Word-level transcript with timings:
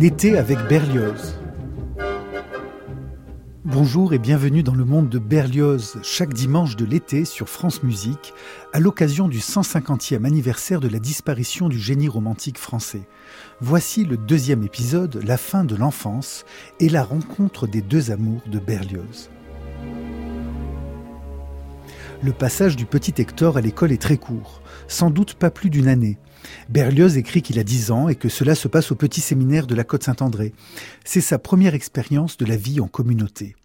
En 0.00 0.02
été 0.02 0.38
avec 0.38 0.56
Berlioz. 0.66 1.36
Bonjour 3.66 4.14
et 4.14 4.18
bienvenue 4.18 4.62
dans 4.62 4.74
le 4.74 4.86
monde 4.86 5.10
de 5.10 5.18
Berlioz 5.18 5.98
chaque 6.02 6.32
dimanche 6.32 6.74
de 6.76 6.86
l'été 6.86 7.26
sur 7.26 7.50
France 7.50 7.82
Musique 7.82 8.32
à 8.72 8.80
l'occasion 8.80 9.28
du 9.28 9.40
150e 9.40 10.24
anniversaire 10.24 10.80
de 10.80 10.88
la 10.88 11.00
disparition 11.00 11.68
du 11.68 11.78
génie 11.78 12.08
romantique 12.08 12.56
français. 12.56 13.02
Voici 13.60 14.06
le 14.06 14.16
deuxième 14.16 14.62
épisode, 14.62 15.22
la 15.22 15.36
fin 15.36 15.64
de 15.64 15.76
l'enfance 15.76 16.46
et 16.78 16.88
la 16.88 17.04
rencontre 17.04 17.66
des 17.66 17.82
deux 17.82 18.10
amours 18.10 18.40
de 18.46 18.58
Berlioz. 18.58 19.28
Le 22.22 22.32
passage 22.32 22.74
du 22.74 22.86
petit 22.86 23.20
Hector 23.20 23.58
à 23.58 23.60
l'école 23.60 23.92
est 23.92 24.00
très 24.00 24.16
court, 24.16 24.62
sans 24.88 25.10
doute 25.10 25.34
pas 25.34 25.50
plus 25.50 25.68
d'une 25.68 25.88
année. 25.88 26.16
Berlioz 26.68 27.16
écrit 27.16 27.42
qu'il 27.42 27.58
a 27.58 27.64
10 27.64 27.90
ans 27.90 28.08
et 28.08 28.14
que 28.14 28.28
cela 28.28 28.54
se 28.54 28.68
passe 28.68 28.92
au 28.92 28.94
petit 28.94 29.20
séminaire 29.20 29.66
de 29.66 29.74
la 29.74 29.84
Côte-Saint-André. 29.84 30.52
C'est 31.04 31.20
sa 31.20 31.38
première 31.38 31.74
expérience 31.74 32.36
de 32.36 32.46
la 32.46 32.56
vie 32.56 32.80
en 32.80 32.88
communauté. 32.88 33.56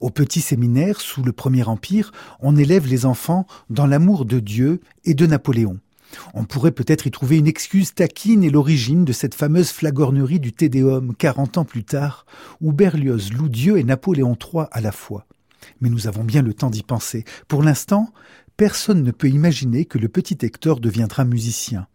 Au 0.00 0.10
petit 0.10 0.40
séminaire, 0.40 1.00
sous 1.00 1.22
le 1.22 1.32
Premier 1.32 1.64
Empire, 1.64 2.12
on 2.40 2.56
élève 2.56 2.86
les 2.86 3.06
enfants 3.06 3.46
dans 3.70 3.86
l'amour 3.86 4.24
de 4.24 4.38
Dieu 4.38 4.80
et 5.04 5.14
de 5.14 5.26
Napoléon. 5.26 5.78
On 6.34 6.44
pourrait 6.44 6.72
peut-être 6.72 7.06
y 7.06 7.10
trouver 7.10 7.38
une 7.38 7.46
excuse 7.46 7.94
taquine 7.94 8.44
et 8.44 8.50
l'origine 8.50 9.04
de 9.04 9.12
cette 9.12 9.34
fameuse 9.34 9.70
flagornerie 9.70 10.40
du 10.40 10.52
Tédéum, 10.52 11.14
40 11.16 11.58
ans 11.58 11.64
plus 11.64 11.84
tard, 11.84 12.26
où 12.60 12.72
Berlioz 12.72 13.32
loue 13.32 13.48
Dieu 13.48 13.78
et 13.78 13.84
Napoléon 13.84 14.36
III 14.36 14.66
à 14.72 14.80
la 14.80 14.92
fois. 14.92 15.26
Mais 15.80 15.88
nous 15.88 16.06
avons 16.06 16.24
bien 16.24 16.42
le 16.42 16.54
temps 16.54 16.70
d'y 16.70 16.82
penser. 16.82 17.24
Pour 17.48 17.62
l'instant, 17.62 18.12
personne 18.56 19.02
ne 19.02 19.10
peut 19.10 19.28
imaginer 19.28 19.84
que 19.84 19.98
le 19.98 20.08
petit 20.08 20.36
Hector 20.42 20.80
deviendra 20.80 21.24
musicien. 21.24 21.86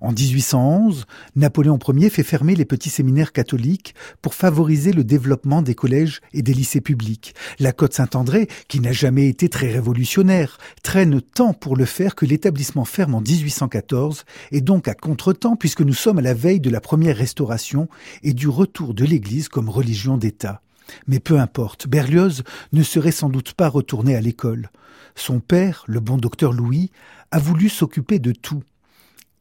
En 0.00 0.12
1811, 0.12 1.06
Napoléon 1.36 1.78
Ier 1.88 2.10
fait 2.10 2.22
fermer 2.22 2.54
les 2.54 2.64
petits 2.64 2.90
séminaires 2.90 3.32
catholiques 3.32 3.94
pour 4.22 4.34
favoriser 4.34 4.92
le 4.92 5.04
développement 5.04 5.62
des 5.62 5.74
collèges 5.74 6.20
et 6.32 6.42
des 6.42 6.54
lycées 6.54 6.80
publics. 6.80 7.34
La 7.58 7.72
Côte 7.72 7.94
Saint-André, 7.94 8.48
qui 8.68 8.80
n'a 8.80 8.92
jamais 8.92 9.28
été 9.28 9.48
très 9.48 9.70
révolutionnaire, 9.70 10.58
traîne 10.82 11.20
tant 11.20 11.52
pour 11.52 11.76
le 11.76 11.84
faire 11.84 12.14
que 12.14 12.26
l'établissement 12.26 12.84
ferme 12.84 13.14
en 13.14 13.20
1814 13.20 14.24
et 14.52 14.60
donc 14.60 14.88
à 14.88 14.94
contretemps 14.94 15.56
puisque 15.56 15.82
nous 15.82 15.94
sommes 15.94 16.18
à 16.18 16.22
la 16.22 16.34
veille 16.34 16.60
de 16.60 16.70
la 16.70 16.80
première 16.80 17.16
restauration 17.16 17.88
et 18.22 18.32
du 18.32 18.48
retour 18.48 18.94
de 18.94 19.04
l'Église 19.04 19.48
comme 19.48 19.68
religion 19.68 20.16
d'État. 20.16 20.62
Mais 21.06 21.20
peu 21.20 21.38
importe, 21.38 21.88
Berlioz 21.88 22.42
ne 22.72 22.82
serait 22.82 23.12
sans 23.12 23.28
doute 23.28 23.52
pas 23.52 23.68
retourné 23.68 24.16
à 24.16 24.20
l'école. 24.20 24.70
Son 25.14 25.40
père, 25.40 25.84
le 25.86 26.00
bon 26.00 26.16
docteur 26.16 26.52
Louis, 26.52 26.90
a 27.30 27.38
voulu 27.38 27.68
s'occuper 27.68 28.18
de 28.18 28.32
tout. 28.32 28.62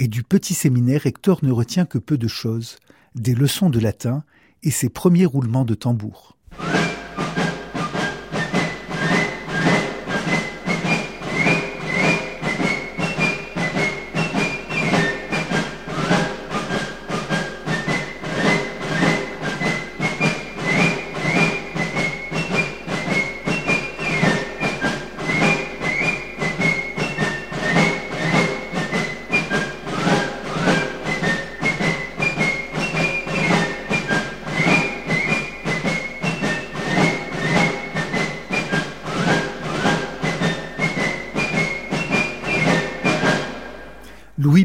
Et 0.01 0.07
du 0.07 0.23
petit 0.23 0.53
séminaire, 0.53 1.05
Hector 1.05 1.39
ne 1.43 1.51
retient 1.51 1.85
que 1.85 1.97
peu 1.97 2.17
de 2.17 2.29
choses, 2.29 2.77
des 3.15 3.35
leçons 3.35 3.69
de 3.69 3.79
latin 3.79 4.23
et 4.63 4.71
ses 4.71 4.87
premiers 4.87 5.25
roulements 5.25 5.65
de 5.65 5.75
tambour. 5.75 6.37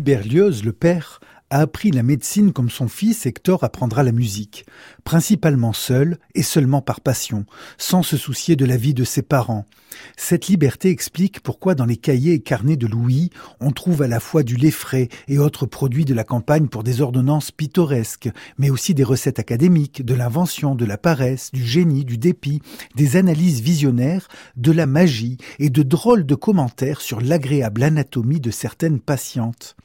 Berlioz, 0.04 0.62
le 0.64 0.74
père, 0.74 1.18
a 1.48 1.60
appris 1.60 1.90
la 1.90 2.02
médecine 2.02 2.52
comme 2.52 2.68
son 2.68 2.88
fils 2.88 3.24
Hector 3.24 3.64
apprendra 3.64 4.02
la 4.02 4.12
musique, 4.12 4.66
principalement 5.02 5.72
seul 5.72 6.18
et 6.34 6.42
seulement 6.42 6.82
par 6.82 7.00
passion, 7.00 7.46
sans 7.78 8.02
se 8.02 8.18
soucier 8.18 8.54
de 8.54 8.66
la 8.66 8.76
vie 8.76 8.92
de 8.92 9.04
ses 9.04 9.22
parents. 9.22 9.64
Cette 10.16 10.48
liberté 10.48 10.90
explique 10.90 11.40
pourquoi 11.40 11.74
dans 11.74 11.86
les 11.86 11.96
cahiers 11.96 12.34
et 12.34 12.42
carnets 12.42 12.76
de 12.76 12.86
Louis, 12.86 13.30
on 13.60 13.70
trouve 13.70 14.02
à 14.02 14.08
la 14.08 14.20
fois 14.20 14.42
du 14.42 14.56
lait 14.56 14.70
frais 14.70 15.08
et 15.26 15.38
autres 15.38 15.64
produits 15.64 16.04
de 16.04 16.12
la 16.12 16.24
campagne 16.24 16.68
pour 16.68 16.82
des 16.82 17.00
ordonnances 17.00 17.50
pittoresques, 17.50 18.28
mais 18.58 18.68
aussi 18.68 18.92
des 18.92 19.04
recettes 19.04 19.38
académiques, 19.38 20.04
de 20.04 20.14
l'invention, 20.14 20.74
de 20.74 20.84
la 20.84 20.98
paresse, 20.98 21.50
du 21.50 21.64
génie, 21.64 22.04
du 22.04 22.18
dépit, 22.18 22.60
des 22.94 23.16
analyses 23.16 23.62
visionnaires, 23.62 24.28
de 24.56 24.72
la 24.72 24.86
magie 24.86 25.38
et 25.58 25.70
de 25.70 25.82
drôles 25.82 26.26
de 26.26 26.34
commentaires 26.34 27.00
sur 27.00 27.22
l'agréable 27.22 27.82
anatomie 27.82 28.40
de 28.40 28.50
certaines 28.50 29.00
patientes. 29.00 29.76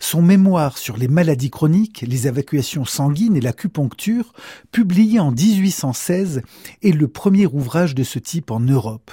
Son 0.00 0.22
mémoire 0.22 0.78
sur 0.78 0.96
les 0.96 1.08
maladies 1.08 1.50
chroniques, 1.50 2.04
les 2.06 2.26
évacuations 2.26 2.84
sanguines 2.84 3.36
et 3.36 3.40
l'acupuncture, 3.40 4.32
publié 4.72 5.20
en 5.20 5.30
1816, 5.30 6.42
est 6.82 6.90
le 6.90 7.08
premier 7.08 7.46
ouvrage 7.46 7.94
de 7.94 8.04
ce 8.04 8.18
type 8.18 8.50
en 8.50 8.60
Europe. 8.60 9.10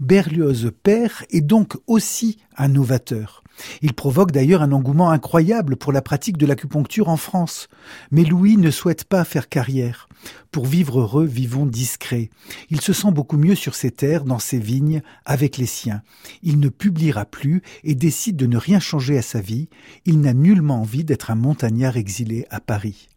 Berlioz 0.00 0.70
père 0.82 1.24
est 1.30 1.40
donc 1.40 1.76
aussi 1.86 2.38
un 2.56 2.68
novateur. 2.68 3.42
Il 3.82 3.94
provoque 3.94 4.32
d'ailleurs 4.32 4.62
un 4.62 4.72
engouement 4.72 5.10
incroyable 5.10 5.76
pour 5.76 5.92
la 5.92 6.02
pratique 6.02 6.38
de 6.38 6.46
l'acupuncture 6.46 7.08
en 7.08 7.16
France. 7.16 7.68
Mais 8.10 8.24
Louis 8.24 8.56
ne 8.56 8.70
souhaite 8.70 9.04
pas 9.04 9.24
faire 9.24 9.48
carrière. 9.48 10.08
Pour 10.50 10.66
vivre 10.66 11.00
heureux, 11.00 11.26
vivons 11.26 11.66
discrets. 11.66 12.30
Il 12.70 12.80
se 12.80 12.92
sent 12.92 13.12
beaucoup 13.12 13.36
mieux 13.36 13.54
sur 13.54 13.74
ses 13.74 13.90
terres, 13.90 14.24
dans 14.24 14.38
ses 14.38 14.58
vignes, 14.58 15.02
avec 15.24 15.56
les 15.58 15.66
siens. 15.66 16.02
Il 16.42 16.58
ne 16.60 16.68
publiera 16.68 17.24
plus 17.24 17.62
et 17.84 17.94
décide 17.94 18.36
de 18.36 18.46
ne 18.46 18.56
rien 18.56 18.80
changer 18.80 19.18
à 19.18 19.22
sa 19.22 19.40
vie. 19.40 19.68
Il 20.06 20.20
n'a 20.20 20.34
nullement 20.34 20.80
envie 20.80 21.04
d'être 21.04 21.30
un 21.30 21.36
montagnard 21.36 21.96
exilé 21.96 22.46
à 22.50 22.60
Paris. 22.60 23.08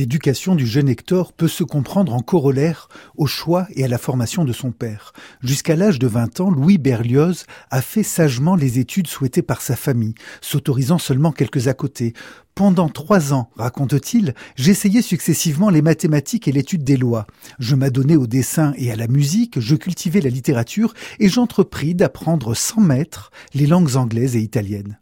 L'éducation 0.00 0.54
du 0.54 0.66
jeune 0.66 0.88
Hector 0.88 1.34
peut 1.34 1.46
se 1.46 1.62
comprendre 1.62 2.14
en 2.14 2.20
corollaire 2.20 2.88
au 3.18 3.26
choix 3.26 3.66
et 3.74 3.84
à 3.84 3.86
la 3.86 3.98
formation 3.98 4.46
de 4.46 4.52
son 4.54 4.72
père. 4.72 5.12
Jusqu'à 5.42 5.76
l'âge 5.76 5.98
de 5.98 6.06
20 6.06 6.40
ans, 6.40 6.50
Louis 6.50 6.78
Berlioz 6.78 7.44
a 7.70 7.82
fait 7.82 8.02
sagement 8.02 8.56
les 8.56 8.78
études 8.78 9.08
souhaitées 9.08 9.42
par 9.42 9.60
sa 9.60 9.76
famille, 9.76 10.14
s'autorisant 10.40 10.96
seulement 10.96 11.32
quelques 11.32 11.68
à 11.68 11.74
côté. 11.74 12.14
Pendant 12.54 12.88
trois 12.88 13.34
ans, 13.34 13.50
raconte-t-il, 13.56 14.34
j'essayais 14.56 15.02
successivement 15.02 15.68
les 15.68 15.82
mathématiques 15.82 16.48
et 16.48 16.52
l'étude 16.52 16.82
des 16.82 16.96
lois. 16.96 17.26
Je 17.58 17.74
m'adonnais 17.74 18.16
au 18.16 18.26
dessin 18.26 18.72
et 18.78 18.90
à 18.90 18.96
la 18.96 19.06
musique, 19.06 19.60
je 19.60 19.76
cultivais 19.76 20.22
la 20.22 20.30
littérature 20.30 20.94
et 21.18 21.28
j'entrepris 21.28 21.94
d'apprendre 21.94 22.54
sans 22.54 22.80
maître 22.80 23.30
les 23.52 23.66
langues 23.66 23.96
anglaises 23.96 24.34
et 24.34 24.40
italiennes. 24.40 24.98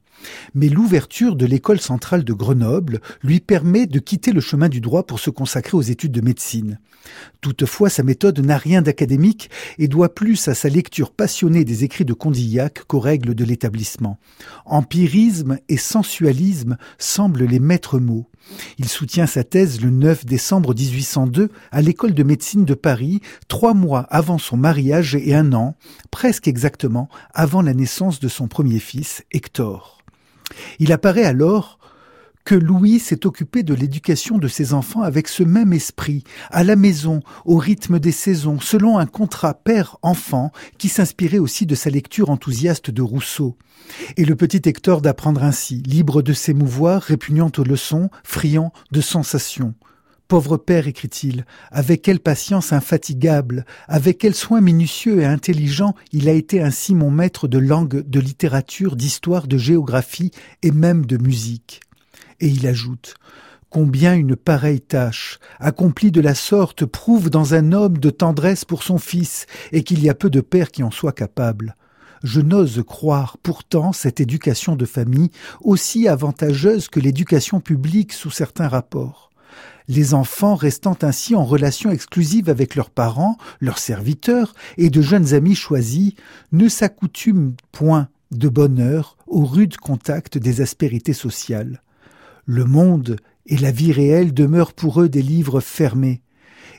Mais 0.54 0.68
l'ouverture 0.68 1.37
de 1.37 1.46
l'école 1.46 1.80
centrale 1.80 2.25
de 2.25 2.32
Grenoble 2.32 3.00
lui 3.22 3.40
permet 3.40 3.87
de 3.87 3.98
quitter 3.98 4.32
le 4.32 4.40
chemin 4.40 4.68
du 4.68 4.80
droit 4.80 5.04
pour 5.04 5.20
se 5.20 5.30
consacrer 5.30 5.76
aux 5.76 5.82
études 5.82 6.12
de 6.12 6.20
médecine. 6.20 6.78
Toutefois, 7.40 7.88
sa 7.88 8.02
méthode 8.02 8.40
n'a 8.40 8.58
rien 8.58 8.82
d'académique 8.82 9.50
et 9.78 9.88
doit 9.88 10.14
plus 10.14 10.48
à 10.48 10.54
sa 10.54 10.68
lecture 10.68 11.10
passionnée 11.10 11.64
des 11.64 11.84
écrits 11.84 12.04
de 12.04 12.12
Condillac 12.12 12.84
qu'aux 12.87 13.00
règles 13.00 13.34
de 13.34 13.44
l'établissement. 13.44 14.18
Empirisme 14.66 15.58
et 15.68 15.76
sensualisme 15.76 16.76
semblent 16.98 17.44
les 17.44 17.60
maîtres 17.60 17.98
mots. 17.98 18.28
Il 18.78 18.88
soutient 18.88 19.26
sa 19.26 19.44
thèse 19.44 19.80
le 19.80 19.90
9 19.90 20.25
décembre 20.25 20.75
1802 20.75 21.50
à 21.70 21.82
l'école 21.82 22.14
de 22.14 22.22
médecine 22.22 22.64
de 22.64 22.75
Paris, 22.75 23.20
trois 23.46 23.75
mois 23.75 24.06
avant 24.10 24.38
son 24.38 24.56
mariage 24.56 25.14
et 25.14 25.34
un 25.34 25.52
an, 25.52 25.76
presque 26.10 26.48
exactement, 26.48 27.08
avant 27.34 27.62
la 27.62 27.75
naissance 27.75 28.20
de 28.20 28.28
son 28.28 28.48
premier 28.48 28.78
fils, 28.78 29.25
Hector. 29.32 29.98
Il 30.78 30.93
apparaît 30.93 31.25
alors 31.25 31.78
que 32.49 32.55
Louis 32.55 32.99
s'est 32.99 33.26
occupé 33.26 33.62
de 33.62 33.75
l'éducation 33.75 34.38
de 34.38 34.49
ses 34.49 34.73
enfants 34.73 35.02
avec 35.02 35.28
ce 35.28 35.43
même 35.43 35.75
esprit, 35.75 36.25
à 36.50 36.64
la 36.64 36.76
maison, 36.76 37.21
au 37.45 37.59
rythme 37.59 37.99
des 37.99 38.11
saisons, 38.11 38.59
selon 38.59 38.97
un 38.97 39.05
contrat 39.05 39.52
père-enfant 39.52 40.50
qui 40.78 40.88
s'inspirait 40.88 41.38
aussi 41.38 41.67
de 41.67 41.75
sa 41.75 41.90
lecture 41.90 42.31
enthousiaste 42.31 42.90
de 42.90 43.02
Rousseau. 43.02 43.59
Et 44.17 44.25
le 44.25 44.35
petit 44.35 44.62
Hector 44.67 45.02
d'apprendre 45.02 45.45
ainsi, 45.45 45.83
libre 45.83 46.23
de 46.23 46.33
s'émouvoir, 46.33 47.02
répugnant 47.02 47.52
aux 47.59 47.64
leçons, 47.64 48.09
friand 48.25 48.73
de 48.93 49.02
sensations. 49.02 49.75
Pauvre 50.28 50.58
père, 50.58 50.87
écrit-il, 50.87 51.47
avec 51.70 52.02
quelle 52.02 52.20
patience 52.20 52.75
infatigable, 52.75 53.64
avec 53.87 54.18
quel 54.18 54.35
soin 54.35 54.61
minutieux 54.61 55.23
et 55.23 55.25
intelligent 55.25 55.94
il 56.12 56.28
a 56.28 56.32
été 56.32 56.61
ainsi 56.61 56.94
mon 56.94 57.11
maître 57.11 57.49
de 57.49 57.56
langue, 57.56 58.06
de 58.06 58.20
littérature, 58.20 58.94
d'histoire, 58.94 59.47
de 59.47 59.56
géographie 59.56 60.30
et 60.62 60.70
même 60.70 61.06
de 61.06 61.16
musique. 61.16 61.80
Et 62.40 62.49
il 62.49 62.66
ajoute 62.66 63.14
Combien 63.70 64.14
une 64.14 64.37
pareille 64.37 64.82
tâche, 64.82 65.38
accomplie 65.61 66.11
de 66.11 66.20
la 66.20 66.35
sorte, 66.35 66.85
prouve 66.85 67.30
dans 67.30 67.54
un 67.54 67.73
homme 67.73 67.97
de 67.97 68.11
tendresse 68.11 68.66
pour 68.66 68.82
son 68.82 68.99
fils, 68.99 69.47
et 69.73 69.82
qu'il 69.82 70.02
y 70.02 70.11
a 70.11 70.14
peu 70.14 70.28
de 70.28 70.42
pères 70.42 70.70
qui 70.70 70.82
en 70.82 70.90
soient 70.90 71.12
capables. 71.12 71.75
Je 72.23 72.42
n'ose 72.42 72.82
croire 72.87 73.38
pourtant 73.42 73.94
cette 73.94 74.20
éducation 74.20 74.76
de 74.76 74.85
famille 74.85 75.30
aussi 75.62 76.06
avantageuse 76.06 76.88
que 76.88 77.00
l'éducation 77.00 77.61
publique 77.61 78.12
sous 78.12 78.30
certains 78.30 78.68
rapports 78.68 79.27
les 79.88 80.14
enfants 80.14 80.54
restant 80.54 80.97
ainsi 81.02 81.35
en 81.35 81.45
relation 81.45 81.90
exclusive 81.90 82.50
avec 82.50 82.75
leurs 82.75 82.90
parents, 82.90 83.38
leurs 83.61 83.78
serviteurs 83.78 84.54
et 84.76 84.90
de 84.90 85.00
jeunes 85.00 85.35
amis 85.35 85.54
choisis, 85.54 86.12
ne 86.52 86.68
s'accoutument 86.68 87.54
point 87.73 88.09
de 88.30 88.49
bonne 88.49 88.80
heure 88.80 89.16
au 89.26 89.45
rude 89.45 89.78
contact 89.78 90.38
des 90.38 90.61
aspérités 90.61 91.14
sociales. 91.14 91.83
Le 92.45 92.64
monde 92.64 93.16
et 93.47 93.57
la 93.57 93.71
vie 93.71 93.92
réelle 93.92 94.35
demeurent 94.35 94.75
pour 94.75 95.00
eux 95.00 95.09
des 95.09 95.23
livres 95.23 95.61
fermés, 95.61 96.23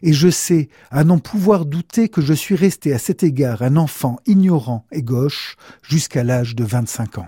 et 0.02 0.14
je 0.14 0.30
sais, 0.30 0.70
à 0.92 1.04
n'en 1.04 1.20
pouvoir 1.20 1.66
douter, 1.66 2.10
que 2.10 2.22
je 2.22 2.34
suis 2.34 2.56
resté 2.56 2.94
à 2.94 3.00
cet 3.00 3.24
égard 3.24 3.62
un 3.62 3.76
enfant 3.76 4.18
ignorant 4.26 4.86
et 4.92 5.02
gauche 5.02 5.58
jusqu'à 5.82 6.24
l'âge 6.24 6.56
de 6.56 6.64
25 6.64 7.18
ans. 7.18 7.28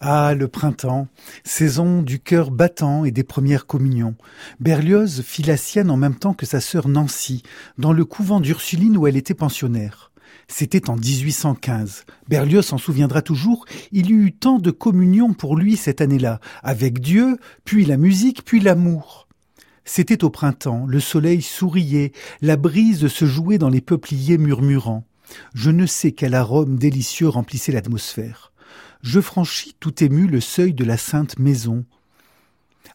Ah, 0.00 0.34
le 0.34 0.46
printemps, 0.46 1.08
saison 1.42 2.02
du 2.02 2.20
cœur 2.20 2.50
battant 2.50 3.06
et 3.06 3.10
des 3.10 3.24
premières 3.24 3.66
communions. 3.66 4.14
Berlioz 4.60 5.22
fit 5.22 5.42
la 5.42 5.56
sienne 5.56 5.90
en 5.90 5.96
même 5.96 6.16
temps 6.16 6.34
que 6.34 6.44
sa 6.44 6.60
sœur 6.60 6.88
Nancy, 6.88 7.42
dans 7.78 7.94
le 7.94 8.04
couvent 8.04 8.40
d'Ursuline 8.40 8.98
où 8.98 9.06
elle 9.06 9.16
était 9.16 9.32
pensionnaire. 9.32 10.12
C'était 10.48 10.90
en 10.90 10.96
1815. 10.96 12.04
Berlioz 12.28 12.66
s'en 12.66 12.76
souviendra 12.76 13.22
toujours, 13.22 13.64
il 13.90 14.10
y 14.10 14.12
eut 14.12 14.32
tant 14.32 14.58
de 14.58 14.70
communions 14.70 15.32
pour 15.32 15.56
lui 15.56 15.78
cette 15.78 16.02
année-là, 16.02 16.40
avec 16.62 17.00
Dieu, 17.00 17.38
puis 17.64 17.86
la 17.86 17.96
musique, 17.96 18.44
puis 18.44 18.60
l'amour. 18.60 19.28
C'était 19.86 20.24
au 20.24 20.30
printemps, 20.30 20.84
le 20.86 21.00
soleil 21.00 21.40
souriait, 21.40 22.12
la 22.42 22.56
brise 22.56 23.08
se 23.08 23.24
jouait 23.24 23.58
dans 23.58 23.70
les 23.70 23.80
peupliers 23.80 24.36
murmurants. 24.36 25.06
Je 25.54 25.70
ne 25.70 25.86
sais 25.86 26.12
quel 26.12 26.34
arôme 26.34 26.76
délicieux 26.76 27.28
remplissait 27.28 27.72
l'atmosphère 27.72 28.52
je 29.02 29.20
franchis 29.20 29.74
tout 29.78 30.02
ému 30.02 30.26
le 30.26 30.40
seuil 30.40 30.74
de 30.74 30.84
la 30.84 30.96
sainte 30.96 31.38
maison. 31.38 31.84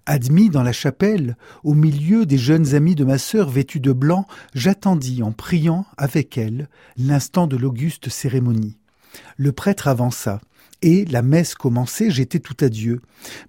Admis 0.06 0.50
dans 0.50 0.64
la 0.64 0.72
chapelle, 0.72 1.38
au 1.64 1.74
milieu 1.74 2.26
des 2.26 2.38
jeunes 2.38 2.74
amis 2.74 2.96
de 2.96 3.04
ma 3.04 3.18
sœur 3.18 3.50
vêtus 3.50 3.80
de 3.80 3.92
blanc, 3.92 4.26
j'attendis 4.54 5.22
en 5.22 5.32
priant 5.32 5.86
avec 5.98 6.38
elle 6.38 6.70
l'instant 6.98 7.46
de 7.48 7.58
l'auguste 7.58 8.10
cérémonie. 8.10 8.78
Le 9.38 9.52
prêtre 9.52 9.88
avança 9.88 10.42
et, 10.82 11.06
la 11.06 11.22
messe 11.22 11.56
commençait, 11.56 12.10
j'étais 12.10 12.40
tout 12.40 12.58
à 12.60 12.70
Dieu. 12.70 13.02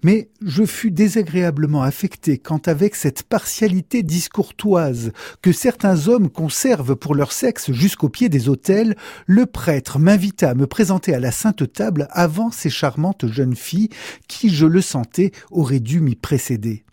Mais 0.03 0.29
je 0.41 0.65
fus 0.65 0.91
désagréablement 0.91 1.81
affecté 1.81 2.37
quand 2.37 2.67
avec 2.67 2.95
cette 2.95 3.23
partialité 3.23 4.03
discourtoise 4.03 5.11
que 5.41 5.51
certains 5.51 6.07
hommes 6.07 6.29
conservent 6.29 6.95
pour 6.95 7.15
leur 7.15 7.31
sexe 7.31 7.71
jusqu'au 7.71 8.09
pied 8.09 8.29
des 8.29 8.49
autels, 8.49 8.95
le 9.25 9.45
prêtre 9.45 9.99
m'invita 9.99 10.51
à 10.51 10.55
me 10.55 10.67
présenter 10.67 11.13
à 11.13 11.19
la 11.19 11.31
sainte 11.31 11.71
table 11.71 12.07
avant 12.11 12.51
ces 12.51 12.69
charmantes 12.69 13.27
jeunes 13.27 13.55
filles 13.55 13.89
qui, 14.27 14.49
je 14.49 14.65
le 14.65 14.81
sentais, 14.81 15.31
auraient 15.51 15.79
dû 15.79 16.01
m'y 16.01 16.15
précéder. 16.15 16.83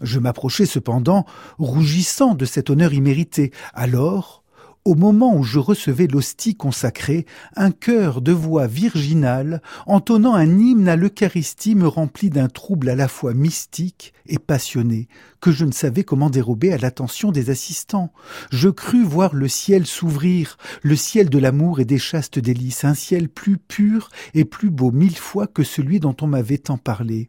Je 0.00 0.18
m'approchai 0.18 0.66
cependant, 0.66 1.26
rougissant 1.58 2.34
de 2.34 2.44
cet 2.44 2.70
honneur 2.70 2.94
immérité. 2.94 3.52
Alors, 3.74 4.39
au 4.84 4.94
moment 4.94 5.36
où 5.36 5.42
je 5.42 5.58
recevais 5.58 6.06
l'hostie 6.06 6.54
consacrée, 6.54 7.26
un 7.54 7.70
chœur 7.70 8.22
de 8.22 8.32
voix 8.32 8.66
virginale, 8.66 9.60
entonnant 9.86 10.34
un 10.34 10.58
hymne 10.58 10.88
à 10.88 10.96
l'Eucharistie, 10.96 11.74
me 11.74 11.86
remplit 11.86 12.30
d'un 12.30 12.48
trouble 12.48 12.88
à 12.88 12.94
la 12.94 13.08
fois 13.08 13.34
mystique 13.34 14.14
et 14.26 14.38
passionné, 14.38 15.08
que 15.40 15.52
je 15.52 15.64
ne 15.64 15.72
savais 15.72 16.04
comment 16.04 16.30
dérober 16.30 16.72
à 16.72 16.78
l'attention 16.78 17.30
des 17.30 17.50
assistants. 17.50 18.12
Je 18.50 18.68
crus 18.68 19.06
voir 19.06 19.34
le 19.34 19.48
ciel 19.48 19.86
s'ouvrir, 19.86 20.56
le 20.82 20.96
ciel 20.96 21.28
de 21.28 21.38
l'amour 21.38 21.80
et 21.80 21.84
des 21.84 21.98
chastes 21.98 22.38
délices, 22.38 22.84
un 22.84 22.94
ciel 22.94 23.28
plus 23.28 23.58
pur 23.58 24.08
et 24.34 24.44
plus 24.44 24.70
beau 24.70 24.92
mille 24.92 25.16
fois 25.16 25.46
que 25.46 25.62
celui 25.62 26.00
dont 26.00 26.16
on 26.22 26.26
m'avait 26.26 26.58
tant 26.58 26.78
parlé. 26.78 27.28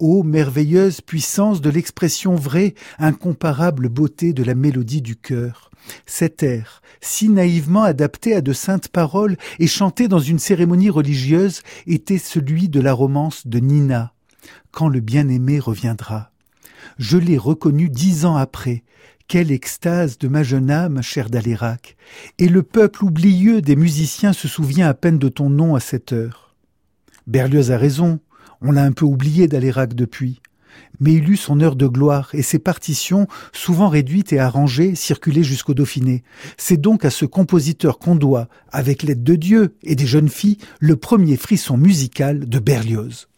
Ô 0.00 0.22
merveilleuse 0.22 1.00
puissance 1.00 1.60
de 1.60 1.70
l'expression 1.70 2.36
vraie, 2.36 2.74
incomparable 3.00 3.88
beauté 3.88 4.32
de 4.32 4.44
la 4.44 4.54
mélodie 4.54 5.02
du 5.02 5.16
cœur. 5.16 5.72
Cet 6.06 6.44
air, 6.44 6.82
si 7.00 7.28
naïvement 7.28 7.82
adapté 7.82 8.32
à 8.36 8.40
de 8.40 8.52
saintes 8.52 8.88
paroles 8.88 9.36
et 9.58 9.66
chanté 9.66 10.06
dans 10.06 10.20
une 10.20 10.38
cérémonie 10.38 10.90
religieuse, 10.90 11.62
était 11.88 12.18
celui 12.18 12.68
de 12.68 12.78
la 12.78 12.92
romance 12.92 13.48
de 13.48 13.58
Nina. 13.58 14.12
Quand 14.70 14.88
le 14.88 15.00
bien-aimé 15.00 15.58
reviendra. 15.58 16.30
Je 16.98 17.18
l'ai 17.18 17.38
reconnu 17.38 17.88
dix 17.88 18.24
ans 18.24 18.36
après. 18.36 18.84
Quelle 19.26 19.50
extase 19.50 20.16
de 20.16 20.28
ma 20.28 20.44
jeune 20.44 20.70
âme, 20.70 21.02
cher 21.02 21.28
Dalérac. 21.28 21.96
Et 22.38 22.48
le 22.48 22.62
peuple 22.62 23.04
oublieux 23.04 23.62
des 23.62 23.74
musiciens 23.74 24.32
se 24.32 24.46
souvient 24.46 24.88
à 24.88 24.94
peine 24.94 25.18
de 25.18 25.28
ton 25.28 25.50
nom 25.50 25.74
à 25.74 25.80
cette 25.80 26.12
heure. 26.12 26.54
Berlioz 27.26 27.72
a 27.72 27.78
raison. 27.78 28.20
On 28.60 28.72
l'a 28.72 28.84
un 28.84 28.92
peu 28.92 29.04
oublié 29.04 29.48
d'Alérac 29.48 29.94
depuis. 29.94 30.40
Mais 31.00 31.14
il 31.14 31.28
eut 31.30 31.36
son 31.36 31.60
heure 31.60 31.76
de 31.76 31.86
gloire 31.86 32.30
et 32.32 32.42
ses 32.42 32.58
partitions, 32.58 33.26
souvent 33.52 33.88
réduites 33.88 34.32
et 34.32 34.38
arrangées, 34.38 34.94
circulaient 34.94 35.42
jusqu'au 35.42 35.74
Dauphiné. 35.74 36.22
C'est 36.56 36.80
donc 36.80 37.04
à 37.04 37.10
ce 37.10 37.24
compositeur 37.24 37.98
qu'on 37.98 38.16
doit, 38.16 38.48
avec 38.70 39.02
l'aide 39.02 39.22
de 39.22 39.34
Dieu 39.34 39.74
et 39.82 39.96
des 39.96 40.06
jeunes 40.06 40.28
filles, 40.28 40.58
le 40.80 40.96
premier 40.96 41.36
frisson 41.36 41.76
musical 41.76 42.48
de 42.48 42.58
Berlioz. 42.58 43.28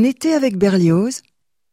Un 0.00 0.04
été 0.04 0.32
avec 0.32 0.56
Berlioz, 0.56 1.20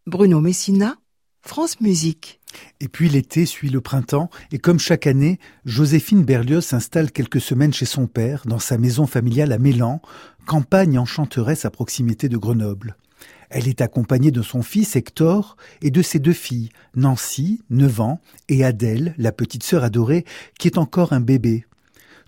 Bruno 0.05 0.41
Messina, 0.41 0.97
France 1.39 1.79
Musique. 1.79 2.41
Et 2.81 2.89
puis 2.89 3.07
l'été 3.07 3.45
suit 3.45 3.69
le 3.69 3.79
printemps, 3.79 4.29
et 4.51 4.59
comme 4.59 4.79
chaque 4.79 5.07
année, 5.07 5.39
Joséphine 5.63 6.25
Berlioz 6.25 6.59
s'installe 6.59 7.13
quelques 7.13 7.39
semaines 7.39 7.71
chez 7.71 7.85
son 7.85 8.05
père, 8.05 8.41
dans 8.45 8.59
sa 8.59 8.77
maison 8.77 9.07
familiale 9.07 9.53
à 9.53 9.57
Mélan, 9.57 10.01
campagne 10.45 10.99
enchanteresse 10.99 11.63
à 11.63 11.69
proximité 11.69 12.27
de 12.27 12.35
Grenoble. 12.35 12.97
Elle 13.49 13.69
est 13.69 13.79
accompagnée 13.79 14.31
de 14.31 14.41
son 14.41 14.61
fils 14.61 14.97
Hector 14.97 15.55
et 15.81 15.89
de 15.89 16.01
ses 16.01 16.19
deux 16.19 16.33
filles, 16.33 16.71
Nancy, 16.97 17.61
9 17.69 18.01
ans, 18.01 18.19
et 18.49 18.65
Adèle, 18.65 19.15
la 19.17 19.31
petite 19.31 19.63
sœur 19.63 19.85
adorée, 19.85 20.25
qui 20.59 20.67
est 20.67 20.77
encore 20.77 21.13
un 21.13 21.21
bébé. 21.21 21.65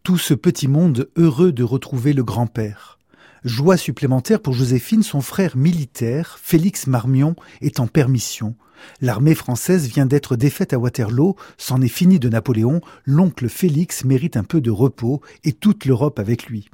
Tout 0.04 0.18
ce 0.18 0.34
petit 0.34 0.70
monde 0.70 1.10
heureux 1.18 1.52
de 1.52 1.64
retrouver 1.64 2.14
le 2.14 2.24
grand-père. 2.24 2.99
Joie 3.46 3.78
supplémentaire 3.78 4.42
pour 4.42 4.54
Joséphine, 4.54 5.02
son 5.02 5.22
frère 5.22 5.56
militaire, 5.56 6.38
Félix 6.42 6.88
Marmion, 6.88 7.36
est 7.62 7.80
en 7.80 7.88
permission. 7.88 8.56
L'armée 9.00 9.36
française 9.36 9.88
vient 9.88 10.06
d'être 10.06 10.36
défaite 10.36 10.74
à 10.74 10.80
Waterloo, 10.80 11.38
c'en 11.58 11.82
est 11.82 11.88
fini 11.88 12.20
de 12.20 12.28
Napoléon, 12.28 12.82
l'oncle 13.06 13.48
Félix 13.48 14.04
mérite 14.04 14.36
un 14.36 14.44
peu 14.44 14.60
de 14.60 14.72
repos 14.72 15.22
et 15.46 15.54
toute 15.54 15.86
l'Europe 15.86 16.20
avec 16.20 16.48
lui. 16.48 16.70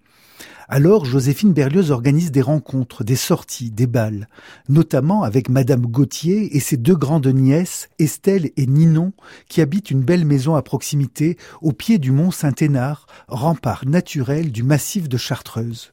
Alors 0.68 1.06
Joséphine 1.06 1.54
Berlioz 1.54 1.92
organise 1.92 2.32
des 2.32 2.42
rencontres, 2.42 3.04
des 3.04 3.16
sorties, 3.16 3.70
des 3.70 3.86
balles, 3.86 4.28
notamment 4.68 5.22
avec 5.22 5.50
Madame 5.50 5.86
Gauthier 5.86 6.58
et 6.58 6.60
ses 6.60 6.78
deux 6.78 6.96
grandes 6.96 7.28
nièces, 7.28 7.90
Estelle 8.00 8.50
et 8.58 8.66
Ninon, 8.66 9.14
qui 9.48 9.62
habitent 9.62 9.92
une 9.92 10.02
belle 10.02 10.26
maison 10.26 10.56
à 10.56 10.64
proximité, 10.64 11.38
au 11.62 11.72
pied 11.72 12.00
du 12.00 12.12
mont 12.12 12.32
Saint-Hénard, 12.32 13.06
rempart 13.28 13.86
naturel 13.86 14.52
du 14.52 14.64
massif 14.64 15.08
de 15.08 15.18
Chartreuse. 15.18 15.92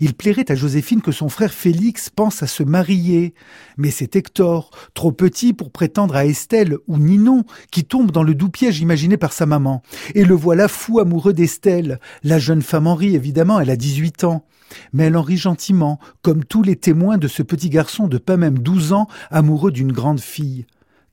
Il 0.00 0.14
plairait 0.14 0.50
à 0.50 0.54
Joséphine 0.54 1.02
que 1.02 1.12
son 1.12 1.28
frère 1.28 1.52
Félix 1.52 2.10
pense 2.10 2.42
à 2.42 2.46
se 2.46 2.62
marier. 2.62 3.34
Mais 3.76 3.90
c'est 3.90 4.16
Hector, 4.16 4.70
trop 4.94 5.12
petit 5.12 5.52
pour 5.52 5.70
prétendre 5.70 6.16
à 6.16 6.26
Estelle 6.26 6.76
ou 6.86 6.98
Ninon, 6.98 7.44
qui 7.70 7.84
tombe 7.84 8.10
dans 8.10 8.22
le 8.22 8.34
doux 8.34 8.48
piège 8.48 8.80
imaginé 8.80 9.16
par 9.16 9.32
sa 9.32 9.46
maman. 9.46 9.82
Et 10.14 10.24
le 10.24 10.34
voilà 10.34 10.68
fou 10.68 11.00
amoureux 11.00 11.32
d'Estelle. 11.32 12.00
La 12.22 12.38
jeune 12.38 12.62
femme 12.62 12.86
Henri, 12.86 13.14
évidemment, 13.14 13.60
elle 13.60 13.70
a 13.70 13.76
18 13.76 14.24
ans. 14.24 14.44
mais 14.92 15.04
elle 15.04 15.16
en 15.16 15.22
rit 15.22 15.36
gentiment, 15.36 15.98
comme 16.22 16.44
tous 16.44 16.62
les 16.62 16.76
témoins 16.76 17.18
de 17.18 17.26
ce 17.26 17.42
petit 17.42 17.70
garçon 17.70 18.06
de 18.06 18.18
pas 18.18 18.36
même 18.36 18.60
douze 18.60 18.92
ans, 18.92 19.08
amoureux 19.30 19.72
d'une 19.72 19.90
grande 19.90 20.20
fille. 20.20 20.64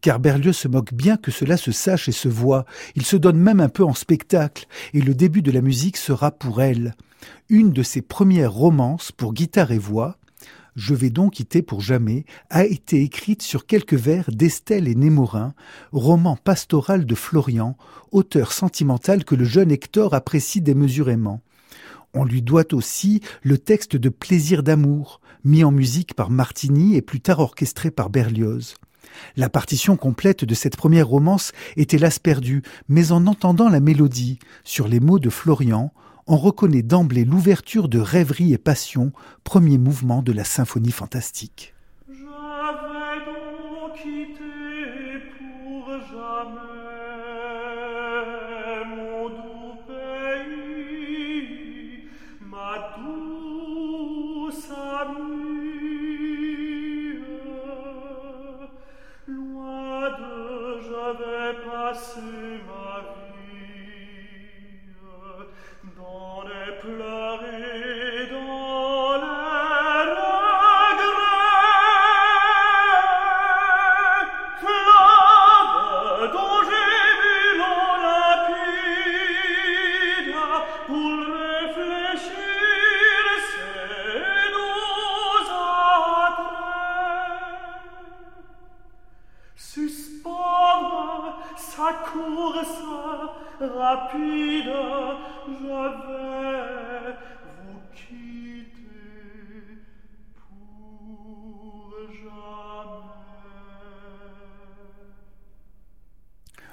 Car 0.07 0.21
Berlioz 0.21 0.55
se 0.55 0.69
moque 0.69 0.93
bien 0.93 1.17
que 1.17 1.31
cela 1.31 1.57
se 1.57 1.73
sache 1.73 2.07
et 2.07 2.13
se 2.13 2.29
voit, 2.29 2.63
il 2.95 3.03
se 3.03 3.17
donne 3.17 3.35
même 3.37 3.59
un 3.59 3.67
peu 3.67 3.83
en 3.83 3.93
spectacle, 3.93 4.65
et 4.93 5.01
le 5.01 5.13
début 5.13 5.41
de 5.41 5.51
la 5.51 5.59
musique 5.59 5.97
sera 5.97 6.31
pour 6.31 6.61
elle. 6.61 6.95
Une 7.49 7.73
de 7.73 7.83
ses 7.83 8.01
premières 8.01 8.53
romances 8.53 9.11
pour 9.11 9.33
guitare 9.33 9.73
et 9.73 9.77
voix, 9.77 10.17
je 10.77 10.93
vais 10.93 11.09
donc 11.09 11.33
quitter 11.33 11.61
pour 11.61 11.81
jamais, 11.81 12.23
a 12.49 12.63
été 12.63 13.03
écrite 13.03 13.41
sur 13.41 13.65
quelques 13.65 13.95
vers 13.95 14.31
d'Estelle 14.31 14.87
et 14.87 14.95
Némorin, 14.95 15.53
roman 15.91 16.37
pastoral 16.37 17.05
de 17.05 17.15
Florian, 17.15 17.75
auteur 18.13 18.53
sentimental 18.53 19.25
que 19.25 19.35
le 19.35 19.43
jeune 19.43 19.73
Hector 19.73 20.13
apprécie 20.13 20.61
démesurément. 20.61 21.41
On 22.13 22.23
lui 22.23 22.41
doit 22.41 22.73
aussi 22.73 23.19
le 23.43 23.57
texte 23.57 23.97
de 23.97 24.07
Plaisir 24.07 24.63
d'amour, 24.63 25.19
mis 25.43 25.65
en 25.65 25.71
musique 25.71 26.13
par 26.13 26.29
Martini 26.29 26.95
et 26.95 27.01
plus 27.01 27.19
tard 27.19 27.39
orchestré 27.39 27.91
par 27.91 28.09
Berlioz. 28.09 28.75
La 29.35 29.49
partition 29.49 29.95
complète 29.97 30.45
de 30.45 30.53
cette 30.53 30.77
première 30.77 31.07
romance 31.07 31.51
est 31.75 31.93
hélas 31.93 32.19
perdue, 32.19 32.63
mais 32.89 33.11
en 33.11 33.27
entendant 33.27 33.69
la 33.69 33.79
mélodie, 33.79 34.39
sur 34.63 34.87
les 34.87 34.99
mots 34.99 35.19
de 35.19 35.29
Florian, 35.29 35.91
on 36.27 36.37
reconnaît 36.37 36.83
d'emblée 36.83 37.23
l'ouverture 37.23 37.87
de 37.87 37.99
rêverie 37.99 38.53
et 38.53 38.57
passion, 38.57 39.13
premier 39.43 39.77
mouvement 39.77 40.21
de 40.21 40.33
la 40.33 40.43
symphonie 40.43 40.91
fantastique. 40.91 41.73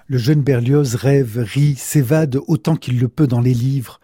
Le 0.07 0.19
jeune 0.19 0.43
Berlioz 0.43 0.97
rêve, 0.97 1.39
rit, 1.39 1.77
s'évade 1.77 2.39
autant 2.47 2.77
qu'il 2.77 3.01
le 3.01 3.09
peut 3.09 3.27
dans 3.27 3.41
les 3.41 3.55
livres, 3.55 4.01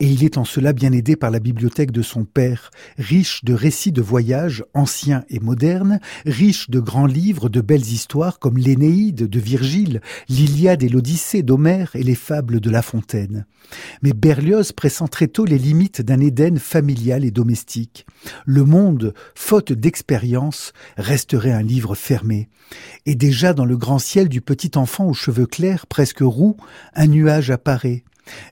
et 0.00 0.06
il 0.06 0.24
est 0.24 0.38
en 0.38 0.44
cela 0.44 0.72
bien 0.72 0.92
aidé 0.92 1.14
par 1.14 1.30
la 1.30 1.38
bibliothèque 1.38 1.92
de 1.92 2.02
son 2.02 2.24
père, 2.24 2.70
riche 2.98 3.44
de 3.44 3.54
récits 3.54 3.92
de 3.92 4.02
voyages 4.02 4.64
anciens 4.74 5.24
et 5.28 5.38
modernes, 5.38 6.00
riche 6.26 6.68
de 6.68 6.80
grands 6.80 7.06
livres, 7.06 7.48
de 7.48 7.60
belles 7.60 7.80
histoires 7.80 8.38
comme 8.40 8.58
l'Énéide 8.58 9.28
de 9.28 9.40
Virgile, 9.40 10.00
l'Iliade 10.28 10.82
et 10.82 10.88
l'Odyssée 10.88 11.42
d'Homère 11.42 11.94
et 11.94 12.02
les 12.02 12.16
fables 12.16 12.60
de 12.60 12.70
La 12.70 12.82
Fontaine. 12.82 13.46
Mais 14.02 14.12
Berlioz 14.12 14.72
pressent 14.72 15.08
très 15.10 15.28
tôt 15.28 15.44
les 15.44 15.58
limites 15.58 16.02
d'un 16.02 16.20
Éden 16.20 16.58
familial 16.58 17.24
et 17.24 17.30
domestique. 17.30 18.04
Le 18.46 18.64
monde, 18.64 19.14
faute 19.34 19.72
d'expérience, 19.72 20.72
resterait 20.96 21.52
un 21.52 21.62
livre 21.62 21.94
fermé. 21.94 22.48
Et 23.06 23.14
déjà 23.14 23.54
dans 23.54 23.64
le 23.64 23.76
grand 23.76 23.98
ciel 23.98 24.28
du 24.28 24.40
petit 24.40 24.72
enfant 24.76 25.06
aux 25.06 25.14
cheveux 25.14 25.46
clairs, 25.46 25.86
presque 25.86 26.20
roux, 26.20 26.56
un 26.94 27.06
nuage 27.06 27.50
apparaît. 27.50 28.02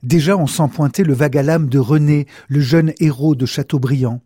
Déjà 0.01 0.37
on 0.37 0.47
sent 0.47 0.69
pointer 0.73 1.03
le 1.03 1.13
vague 1.13 1.37
à 1.37 1.57
de 1.57 1.79
René, 1.79 2.27
le 2.47 2.61
jeune 2.61 2.93
héros 2.99 3.35
de 3.35 3.45
Chateaubriand. 3.45 4.21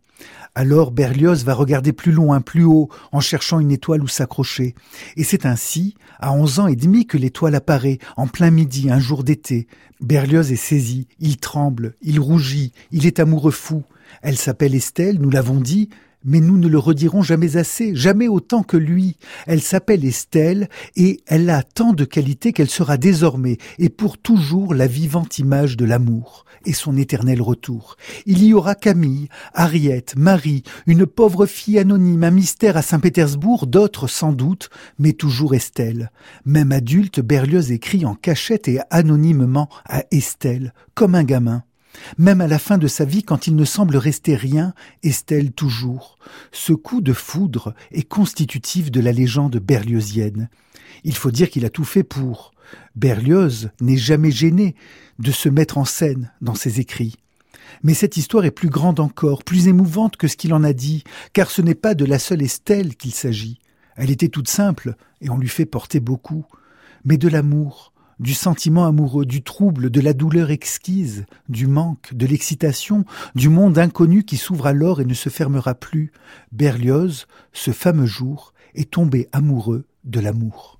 Alors 0.54 0.90
Berlioz 0.90 1.44
va 1.44 1.54
regarder 1.54 1.92
plus 1.92 2.10
loin, 2.10 2.40
plus 2.40 2.64
haut, 2.64 2.88
en 3.12 3.20
cherchant 3.20 3.60
une 3.60 3.70
étoile 3.70 4.02
où 4.02 4.08
s'accrocher. 4.08 4.74
Et 5.16 5.24
c'est 5.24 5.46
ainsi, 5.46 5.94
à 6.18 6.32
onze 6.32 6.58
ans 6.58 6.66
et 6.66 6.76
demi, 6.76 7.06
que 7.06 7.16
l'étoile 7.16 7.54
apparaît, 7.54 7.98
en 8.16 8.26
plein 8.26 8.50
midi, 8.50 8.90
un 8.90 8.98
jour 8.98 9.22
d'été. 9.22 9.68
Berlioz 10.00 10.50
est 10.50 10.56
saisi, 10.56 11.06
il 11.20 11.36
tremble, 11.36 11.94
il 12.02 12.18
rougit, 12.18 12.72
il 12.90 13.06
est 13.06 13.20
amoureux 13.20 13.52
fou. 13.52 13.84
Elle 14.22 14.38
s'appelle 14.38 14.74
Estelle, 14.74 15.20
nous 15.20 15.30
l'avons 15.30 15.60
dit, 15.60 15.90
mais 16.24 16.40
nous 16.40 16.58
ne 16.58 16.68
le 16.68 16.78
redirons 16.78 17.22
jamais 17.22 17.56
assez, 17.56 17.94
jamais 17.94 18.28
autant 18.28 18.62
que 18.62 18.76
lui. 18.76 19.16
Elle 19.46 19.62
s'appelle 19.62 20.04
Estelle, 20.04 20.68
et 20.96 21.20
elle 21.26 21.48
a 21.50 21.62
tant 21.62 21.92
de 21.92 22.04
qualités 22.04 22.52
qu'elle 22.52 22.70
sera 22.70 22.96
désormais 22.96 23.58
et 23.78 23.88
pour 23.88 24.18
toujours 24.18 24.74
la 24.74 24.86
vivante 24.86 25.38
image 25.38 25.76
de 25.76 25.84
l'amour 25.84 26.44
et 26.66 26.72
son 26.72 26.96
éternel 26.96 27.40
retour. 27.40 27.96
Il 28.26 28.44
y 28.44 28.52
aura 28.52 28.74
Camille, 28.74 29.28
Harriet, 29.54 30.04
Marie, 30.16 30.64
une 30.86 31.06
pauvre 31.06 31.46
fille 31.46 31.78
anonyme, 31.78 32.24
un 32.24 32.30
mystère 32.30 32.76
à 32.76 32.82
Saint-Pétersbourg, 32.82 33.66
d'autres 33.66 34.08
sans 34.08 34.32
doute, 34.32 34.70
mais 34.98 35.12
toujours 35.12 35.54
Estelle. 35.54 36.10
Même 36.44 36.72
adulte, 36.72 37.20
Berlioz 37.20 37.70
écrit 37.70 38.04
en 38.04 38.14
cachette 38.14 38.68
et 38.68 38.80
anonymement 38.90 39.68
à 39.86 40.02
Estelle, 40.10 40.72
comme 40.94 41.14
un 41.14 41.24
gamin. 41.24 41.62
Même 42.16 42.40
à 42.40 42.46
la 42.46 42.58
fin 42.58 42.78
de 42.78 42.86
sa 42.86 43.04
vie, 43.04 43.22
quand 43.22 43.46
il 43.46 43.56
ne 43.56 43.64
semble 43.64 43.96
rester 43.96 44.36
rien, 44.36 44.74
Estelle 45.02 45.52
toujours. 45.52 46.18
Ce 46.52 46.72
coup 46.72 47.00
de 47.00 47.12
foudre 47.12 47.74
est 47.90 48.08
constitutif 48.08 48.90
de 48.90 49.00
la 49.00 49.12
légende 49.12 49.56
berliozienne. 49.56 50.48
Il 51.04 51.16
faut 51.16 51.30
dire 51.30 51.50
qu'il 51.50 51.64
a 51.64 51.70
tout 51.70 51.84
fait 51.84 52.02
pour. 52.02 52.52
Berlioz 52.96 53.70
n'est 53.80 53.96
jamais 53.96 54.30
gêné 54.30 54.74
de 55.18 55.32
se 55.32 55.48
mettre 55.48 55.78
en 55.78 55.84
scène 55.84 56.32
dans 56.40 56.54
ses 56.54 56.80
écrits. 56.80 57.16
Mais 57.82 57.94
cette 57.94 58.16
histoire 58.16 58.44
est 58.44 58.50
plus 58.50 58.70
grande 58.70 59.00
encore, 59.00 59.44
plus 59.44 59.68
émouvante 59.68 60.16
que 60.16 60.28
ce 60.28 60.36
qu'il 60.36 60.54
en 60.54 60.64
a 60.64 60.72
dit, 60.72 61.04
car 61.32 61.50
ce 61.50 61.62
n'est 61.62 61.74
pas 61.74 61.94
de 61.94 62.04
la 62.04 62.18
seule 62.18 62.42
Estelle 62.42 62.96
qu'il 62.96 63.12
s'agit. 63.12 63.58
Elle 63.96 64.10
était 64.10 64.28
toute 64.28 64.48
simple, 64.48 64.94
et 65.20 65.30
on 65.30 65.38
lui 65.38 65.48
fait 65.48 65.66
porter 65.66 66.00
beaucoup, 66.00 66.46
mais 67.04 67.18
de 67.18 67.28
l'amour, 67.28 67.92
du 68.20 68.34
sentiment 68.34 68.86
amoureux, 68.86 69.26
du 69.26 69.42
trouble, 69.42 69.90
de 69.90 70.00
la 70.00 70.12
douleur 70.12 70.50
exquise, 70.50 71.26
du 71.48 71.66
manque, 71.66 72.14
de 72.14 72.26
l'excitation, 72.26 73.04
du 73.34 73.48
monde 73.48 73.78
inconnu 73.78 74.24
qui 74.24 74.36
s'ouvre 74.36 74.66
alors 74.66 75.00
et 75.00 75.04
ne 75.04 75.14
se 75.14 75.28
fermera 75.28 75.74
plus, 75.74 76.12
Berlioz, 76.52 77.26
ce 77.52 77.70
fameux 77.70 78.06
jour, 78.06 78.52
est 78.74 78.90
tombé 78.90 79.28
amoureux 79.32 79.86
de 80.04 80.20
l'amour. 80.20 80.77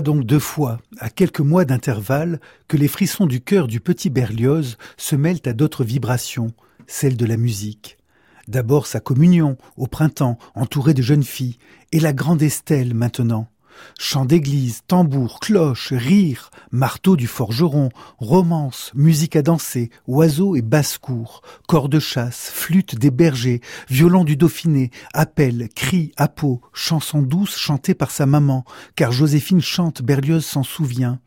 Donc 0.00 0.24
deux 0.24 0.38
fois, 0.38 0.78
à 0.98 1.10
quelques 1.10 1.40
mois 1.40 1.64
d'intervalle, 1.64 2.40
que 2.68 2.76
les 2.76 2.88
frissons 2.88 3.26
du 3.26 3.40
cœur 3.40 3.66
du 3.66 3.80
petit 3.80 4.10
Berlioz 4.10 4.76
se 4.96 5.16
mêlent 5.16 5.40
à 5.46 5.52
d'autres 5.52 5.84
vibrations, 5.84 6.52
celles 6.86 7.16
de 7.16 7.26
la 7.26 7.36
musique. 7.36 7.96
D'abord 8.48 8.86
sa 8.86 9.00
communion, 9.00 9.56
au 9.76 9.86
printemps, 9.86 10.38
entourée 10.54 10.94
de 10.94 11.02
jeunes 11.02 11.24
filles, 11.24 11.58
et 11.92 12.00
la 12.00 12.12
grande 12.12 12.42
Estelle 12.42 12.94
maintenant. 12.94 13.48
Chants 13.98 14.24
d'église, 14.24 14.82
tambours, 14.86 15.40
cloches, 15.40 15.92
rires, 15.92 16.50
marteaux 16.70 17.16
du 17.16 17.26
forgeron, 17.26 17.88
romances, 18.18 18.92
musique 18.94 19.36
à 19.36 19.42
danser, 19.42 19.90
oiseaux 20.06 20.56
et 20.56 20.62
basse-cour, 20.62 21.42
corps 21.66 21.88
de 21.88 21.98
chasse, 21.98 22.50
flûte 22.52 22.96
des 22.96 23.10
bergers, 23.10 23.60
violon 23.88 24.24
du 24.24 24.36
Dauphiné, 24.36 24.90
appels, 25.14 25.68
cris, 25.74 26.12
peau, 26.36 26.60
chansons 26.72 27.22
douces 27.22 27.56
chantées 27.56 27.94
par 27.94 28.10
sa 28.10 28.26
maman, 28.26 28.64
car 28.94 29.12
Joséphine 29.12 29.60
chante, 29.60 30.02
Berlioz 30.02 30.44
s'en 30.44 30.62
souvient. 30.62 31.20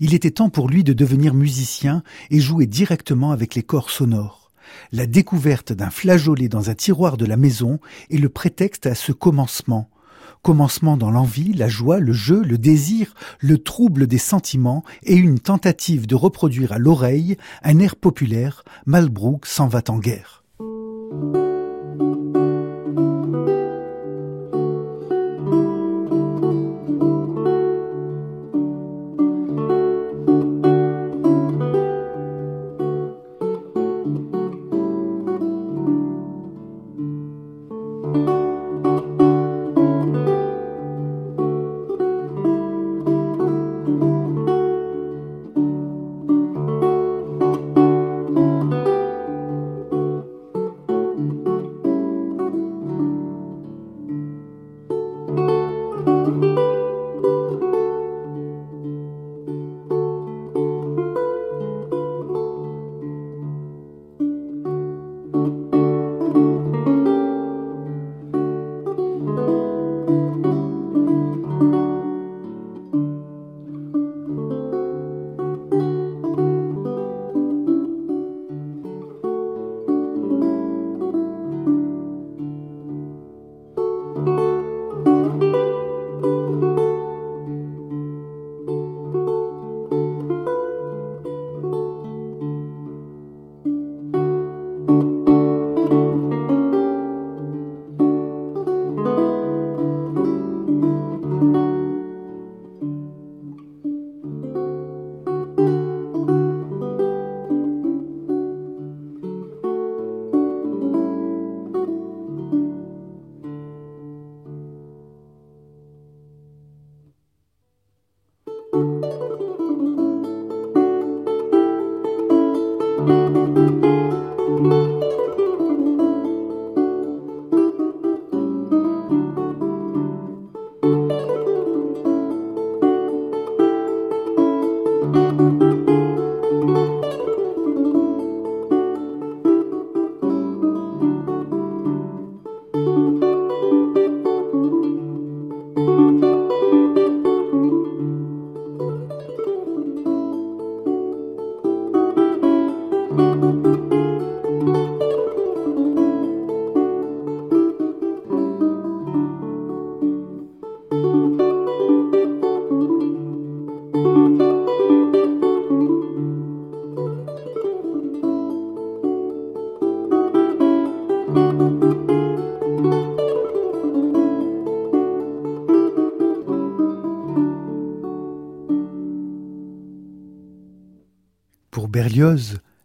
Il 0.00 0.14
était 0.14 0.30
temps 0.30 0.50
pour 0.50 0.68
lui 0.68 0.84
de 0.84 0.92
devenir 0.92 1.34
musicien 1.34 2.02
et 2.30 2.40
jouer 2.40 2.66
directement 2.66 3.32
avec 3.32 3.54
les 3.54 3.62
corps 3.62 3.90
sonores. 3.90 4.50
La 4.92 5.06
découverte 5.06 5.72
d'un 5.72 5.90
flageolet 5.90 6.48
dans 6.48 6.70
un 6.70 6.74
tiroir 6.74 7.16
de 7.16 7.26
la 7.26 7.36
maison 7.36 7.80
est 8.10 8.18
le 8.18 8.28
prétexte 8.28 8.86
à 8.86 8.94
ce 8.94 9.12
commencement 9.12 9.90
commencement 10.42 10.96
dans 10.96 11.10
l'envie, 11.10 11.52
la 11.52 11.68
joie, 11.68 11.98
le 11.98 12.12
jeu, 12.12 12.42
le 12.42 12.58
désir, 12.58 13.14
le 13.40 13.58
trouble 13.58 14.06
des 14.06 14.18
sentiments 14.18 14.84
et 15.02 15.16
une 15.16 15.38
tentative 15.38 16.06
de 16.06 16.14
reproduire 16.14 16.72
à 16.72 16.78
l'oreille 16.78 17.36
un 17.62 17.78
air 17.78 17.96
populaire, 17.96 18.64
Malbrook 18.86 19.46
s'en 19.46 19.68
va 19.68 19.82
en 19.88 19.98
guerre. 19.98 20.44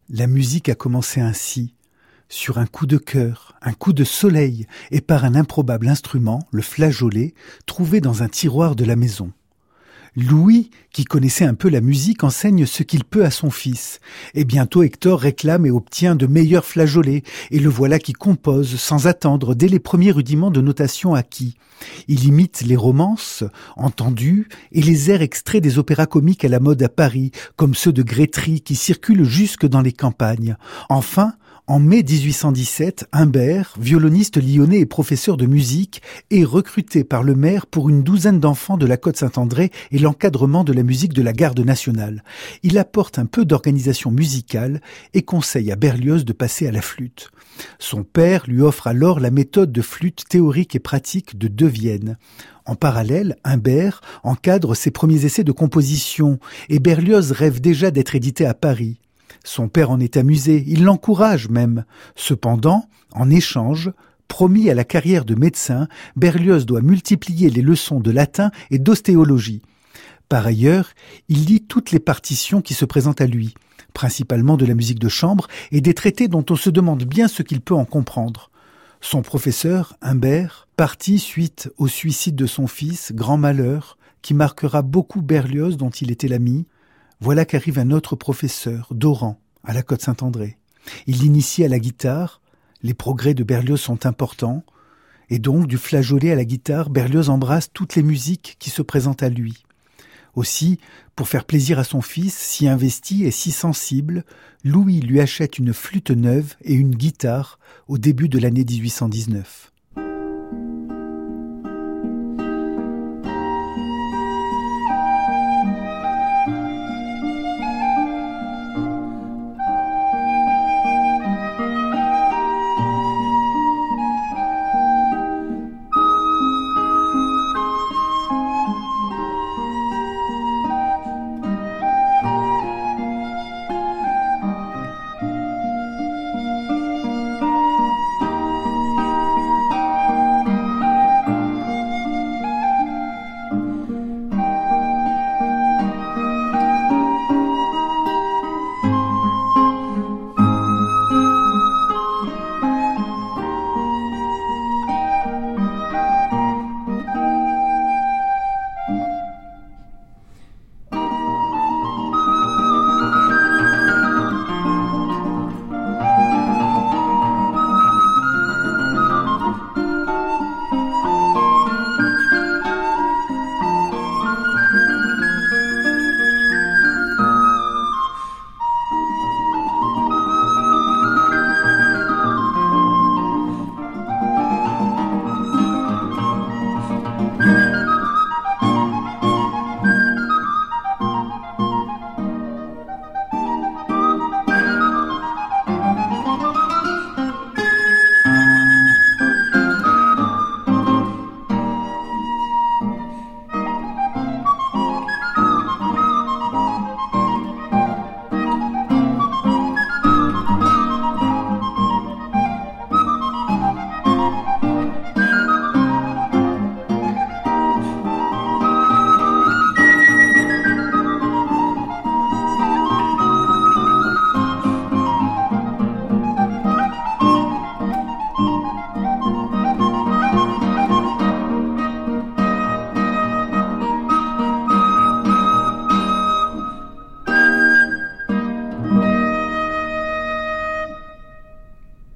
La 0.10 0.28
musique 0.28 0.70
a 0.70 0.76
commencé 0.76 1.20
ainsi, 1.20 1.74
sur 2.30 2.58
un 2.58 2.66
coup 2.66 2.86
de 2.86 2.98
cœur, 2.98 3.56
un 3.62 3.74
coup 3.74 3.94
de 3.94 4.04
soleil, 4.04 4.68
et 4.92 5.02
par 5.02 5.26
un 5.26 5.36
improbable 5.36 5.88
instrument, 5.88 6.48
le 6.52 6.62
flageolet, 6.62 7.34
trouvé 7.66 8.02
dans 8.02 8.24
un 8.24 8.28
tiroir 8.28 8.76
de 8.76 8.86
la 8.86 8.96
maison. 8.96 9.32
Louis, 10.16 10.70
qui 10.94 11.04
connaissait 11.04 11.46
un 11.46 11.56
peu 11.56 11.70
la 11.70 11.82
musique, 11.82 12.24
enseigne 12.24 12.66
ce 12.66 12.84
qu'il 12.84 13.04
peut 13.04 13.26
à 13.26 13.32
son 13.32 13.50
fils. 13.50 14.00
Et 14.34 14.46
bientôt 14.46 14.82
Hector 14.82 15.20
réclame 15.20 15.66
et 15.66 15.72
obtient 15.72 16.16
de 16.16 16.26
meilleurs 16.26 16.64
flageolets, 16.64 17.24
et 17.52 17.60
le 17.60 17.70
voilà 17.70 18.00
qui 18.00 18.14
compose 18.14 18.78
sans 18.78 19.08
attendre 19.08 19.56
dès 19.56 19.68
les 19.68 19.80
premiers 19.80 20.12
rudiments 20.12 20.52
de 20.52 20.62
notation 20.62 21.16
acquis. 21.16 21.58
Il 22.08 22.26
imite 22.26 22.62
les 22.62 22.78
romances, 22.78 23.44
entendues, 23.76 24.48
et 24.72 24.82
les 24.82 25.12
airs 25.12 25.22
extraits 25.22 25.62
des 25.62 25.80
opéras 25.80 26.06
comiques 26.06 26.46
à 26.46 26.50
la 26.50 26.62
mode 26.62 26.82
à 26.82 26.90
Paris, 26.90 27.32
comme 27.58 27.76
ceux 27.76 27.92
de 27.92 28.04
Grétry 28.04 28.62
qui 28.62 28.76
circulent 28.76 29.26
jusque 29.26 29.66
dans 29.66 29.82
les 29.82 29.92
campagnes. 29.92 30.56
Enfin, 30.88 31.34
en 31.68 31.80
mai 31.80 32.04
1817, 32.04 33.08
Humbert, 33.12 33.74
violoniste 33.80 34.38
lyonnais 34.38 34.82
et 34.82 34.86
professeur 34.86 35.36
de 35.36 35.48
musique, 35.48 36.04
est 36.30 36.44
recruté 36.44 37.04
par 37.04 37.24
le 37.24 37.34
maire 37.34 37.66
pour 37.66 37.90
une 37.90 38.04
douzaine 38.04 38.40
d'enfants 38.40 38.78
de 38.78 38.86
la 38.86 38.98
Côte 38.98 39.18
Saint-André 39.18 39.72
et 39.92 39.98
l'encadrement 39.98 40.64
de 40.64 40.74
la 40.74 40.84
musique 40.84 41.14
de 41.14 41.24
la 41.24 41.34
garde 41.34 41.60
nationale. 41.60 42.24
Il 42.62 42.78
apporte 42.78 43.18
un 43.18 43.26
peu 43.26 43.46
d'organisation 43.46 44.12
musicale 44.12 44.80
et 45.16 45.24
conseille 45.24 45.72
à 45.72 45.76
Berlioz 45.76 46.24
de 46.24 46.34
passer 46.34 46.68
à 46.68 46.72
la 46.72 46.82
flûte. 46.82 47.32
Son 47.80 48.04
père 48.04 48.44
lui 48.48 48.62
offre 48.62 48.86
alors 48.86 49.20
la 49.20 49.32
méthode 49.32 49.72
de 49.72 49.82
flûte 49.82 50.26
théorique 50.30 50.76
et 50.76 50.80
pratique 50.80 51.36
de 51.38 51.48
De 51.48 51.66
Vienne. 51.66 52.18
En 52.68 52.76
parallèle, 52.76 53.38
Humbert 53.44 54.02
encadre 54.24 54.76
ses 54.76 54.92
premiers 54.92 55.26
essais 55.26 55.44
de 55.44 55.52
composition 55.52 56.40
et 56.70 56.80
Berlioz 56.80 57.32
rêve 57.32 57.60
déjà 57.60 57.90
d'être 57.90 58.14
édité 58.14 58.46
à 58.46 58.54
Paris. 58.54 59.00
Son 59.46 59.70
père 59.70 59.92
en 59.92 60.00
est 60.00 60.18
amusé, 60.18 60.64
il 60.68 60.84
l'encourage 60.84 61.50
même. 61.50 61.86
Cependant, 62.16 62.90
en 63.14 63.30
échange, 63.30 63.92
promis 64.28 64.72
à 64.72 64.74
la 64.74 64.84
carrière 64.84 65.24
de 65.24 65.36
médecin, 65.36 65.88
Berlioz 66.16 66.66
doit 66.66 66.82
multiplier 66.82 67.52
les 67.52 67.62
leçons 67.62 68.00
de 68.00 68.10
latin 68.10 68.50
et 68.72 68.80
d'ostéologie. 68.80 69.62
Par 70.30 70.48
ailleurs, 70.48 70.90
il 71.30 71.46
lit 71.46 71.62
toutes 71.62 71.92
les 71.92 72.00
partitions 72.00 72.64
qui 72.64 72.74
se 72.74 72.86
présentent 72.86 73.22
à 73.22 73.28
lui, 73.28 73.54
principalement 73.94 74.58
de 74.58 74.66
la 74.66 74.74
musique 74.74 74.98
de 74.98 75.10
chambre 75.10 75.48
et 75.72 75.80
des 75.80 75.94
traités 75.94 76.28
dont 76.28 76.44
on 76.50 76.56
se 76.56 76.72
demande 76.72 77.04
bien 77.04 77.28
ce 77.28 77.44
qu'il 77.44 77.62
peut 77.62 77.76
en 77.76 77.86
comprendre. 77.86 78.50
Son 79.00 79.22
professeur, 79.22 79.96
Humbert, 80.02 80.68
partit 80.76 81.20
suite 81.20 81.72
au 81.78 81.88
suicide 81.88 82.36
de 82.36 82.48
son 82.48 82.66
fils, 82.66 83.12
grand 83.14 83.38
malheur, 83.38 84.00
qui 84.24 84.34
marquera 84.34 84.82
beaucoup 84.82 85.22
Berlioz 85.22 85.78
dont 85.78 85.92
il 85.92 86.10
était 86.10 86.28
l'ami, 86.28 86.66
voilà 87.22 87.46
qu'arrive 87.46 87.80
un 87.80 87.92
autre 87.92 88.16
professeur, 88.16 88.88
Doran, 88.92 89.40
à 89.64 89.74
la 89.74 89.82
Côte 89.82 90.02
Saint-André. 90.02 90.58
Il 91.08 91.20
l'initie 91.20 91.64
à 91.64 91.68
la 91.68 91.80
guitare, 91.80 92.42
les 92.84 92.94
progrès 92.94 93.34
de 93.34 93.44
Berlioz 93.44 93.78
sont 93.78 94.06
importants, 94.06 94.64
et 95.30 95.40
donc 95.40 95.68
du 95.68 95.78
flageolet 95.78 96.32
à 96.32 96.36
la 96.36 96.46
guitare, 96.46 96.90
Berlioz 96.90 97.30
embrasse 97.30 97.72
toutes 97.74 97.96
les 97.96 98.04
musiques 98.04 98.58
qui 98.60 98.70
se 98.70 98.82
présentent 98.82 99.24
à 99.24 99.30
lui. 99.30 99.64
Aussi, 100.36 100.80
pour 101.16 101.30
faire 101.30 101.46
plaisir 101.46 101.80
à 101.80 101.84
son 101.84 102.02
fils, 102.02 102.36
si 102.36 102.68
investi 102.68 103.24
et 103.24 103.32
si 103.32 103.52
sensible, 103.52 104.26
Louis 104.64 105.00
lui 105.00 105.22
achète 105.22 105.58
une 105.58 105.74
flûte 105.74 106.12
neuve 106.12 106.56
et 106.62 106.74
une 106.74 106.96
guitare 106.96 107.58
au 107.88 107.98
début 107.98 108.28
de 108.28 108.38
l'année 108.38 108.66
1819. 108.66 109.72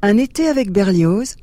Un 0.10 0.18
été 0.18 0.47
avec 0.47 0.72
Berlioz, 0.72 1.36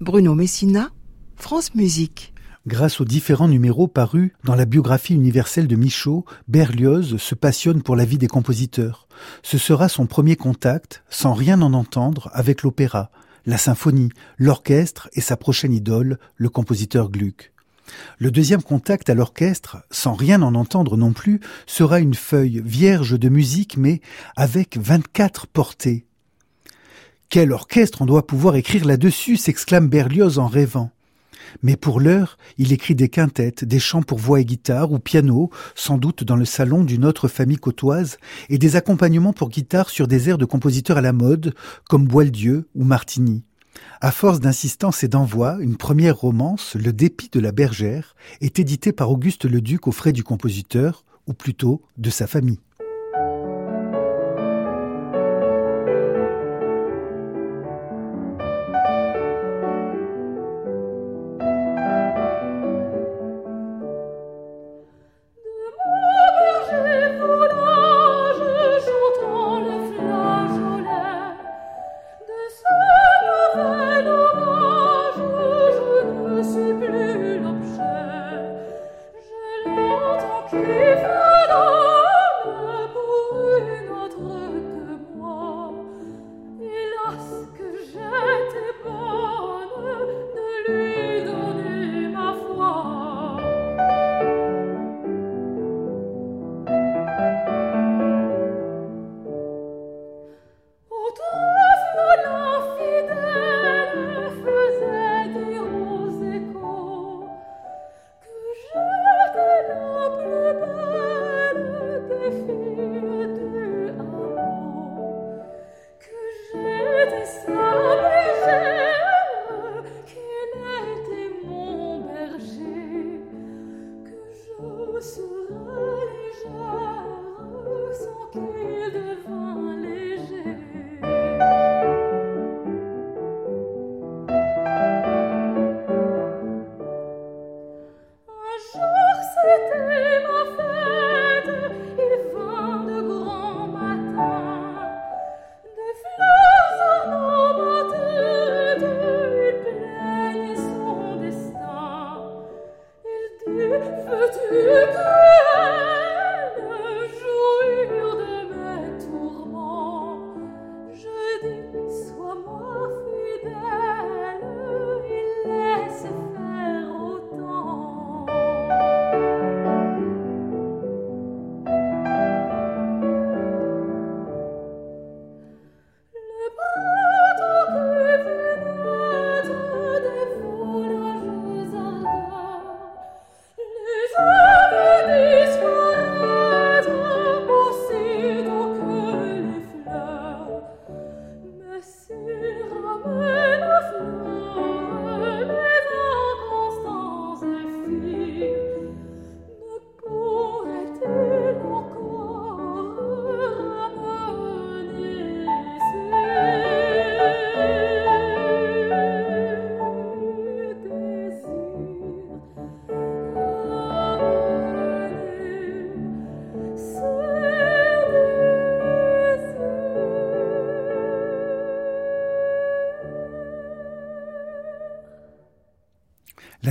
Bruno 0.00 0.34
Messina, 0.34 0.88
France 1.36 1.74
Musique. 1.74 2.32
Grâce 2.66 2.98
aux 3.02 3.04
différents 3.04 3.46
numéros 3.46 3.88
parus 3.88 4.32
dans 4.42 4.54
la 4.54 4.64
biographie 4.64 5.12
universelle 5.12 5.66
de 5.68 5.76
Michaud, 5.76 6.24
Berlioz 6.48 7.18
se 7.18 7.34
passionne 7.34 7.82
pour 7.82 7.94
la 7.94 8.06
vie 8.06 8.16
des 8.16 8.26
compositeurs. 8.26 9.06
Ce 9.42 9.58
sera 9.58 9.90
son 9.90 10.06
premier 10.06 10.34
contact, 10.34 11.04
sans 11.10 11.34
rien 11.34 11.60
en 11.60 11.74
entendre, 11.74 12.30
avec 12.32 12.62
l'opéra, 12.62 13.10
la 13.44 13.58
symphonie, 13.58 14.08
l'orchestre 14.38 15.10
et 15.12 15.20
sa 15.20 15.36
prochaine 15.36 15.74
idole, 15.74 16.18
le 16.36 16.48
compositeur 16.48 17.10
Gluck. 17.10 17.52
Le 18.18 18.30
deuxième 18.30 18.62
contact 18.62 19.10
à 19.10 19.14
l'orchestre, 19.14 19.76
sans 19.90 20.14
rien 20.14 20.40
en 20.40 20.54
entendre 20.54 20.96
non 20.96 21.12
plus, 21.12 21.40
sera 21.66 22.00
une 22.00 22.14
feuille 22.14 22.62
vierge 22.64 23.18
de 23.18 23.28
musique 23.28 23.76
mais 23.76 24.00
avec 24.36 24.78
24 24.78 25.48
portées, 25.48 26.05
quel 27.28 27.52
orchestre 27.52 28.02
on 28.02 28.06
doit 28.06 28.26
pouvoir 28.26 28.56
écrire 28.56 28.84
là-dessus 28.84 29.36
s'exclame 29.36 29.88
Berlioz 29.88 30.38
en 30.38 30.46
rêvant. 30.46 30.90
Mais 31.62 31.76
pour 31.76 32.00
l'heure, 32.00 32.38
il 32.58 32.72
écrit 32.72 32.94
des 32.94 33.08
quintettes, 33.08 33.64
des 33.64 33.78
chants 33.78 34.02
pour 34.02 34.18
voix 34.18 34.40
et 34.40 34.44
guitare 34.44 34.92
ou 34.92 34.98
piano, 34.98 35.50
sans 35.74 35.98
doute 35.98 36.24
dans 36.24 36.36
le 36.36 36.44
salon 36.44 36.84
d'une 36.84 37.04
autre 37.04 37.28
famille 37.28 37.56
côtoise, 37.56 38.18
et 38.48 38.58
des 38.58 38.76
accompagnements 38.76 39.32
pour 39.32 39.48
guitare 39.48 39.90
sur 39.90 40.06
des 40.06 40.28
airs 40.28 40.38
de 40.38 40.44
compositeurs 40.44 40.98
à 40.98 41.02
la 41.02 41.12
mode, 41.12 41.54
comme 41.88 42.06
Boieldieu 42.06 42.68
ou 42.74 42.84
Martini. 42.84 43.44
À 44.00 44.10
force 44.10 44.40
d'insistance 44.40 45.02
et 45.04 45.08
d'envoi, 45.08 45.56
une 45.60 45.76
première 45.76 46.16
romance, 46.16 46.76
Le 46.78 46.92
dépit 46.92 47.30
de 47.30 47.40
la 47.40 47.52
bergère, 47.52 48.14
est 48.40 48.58
éditée 48.58 48.92
par 48.92 49.10
Auguste 49.10 49.44
Leduc 49.44 49.86
aux 49.86 49.92
frais 49.92 50.12
du 50.12 50.24
compositeur, 50.24 51.04
ou 51.26 51.32
plutôt 51.32 51.82
de 51.98 52.10
sa 52.10 52.26
famille. 52.26 52.60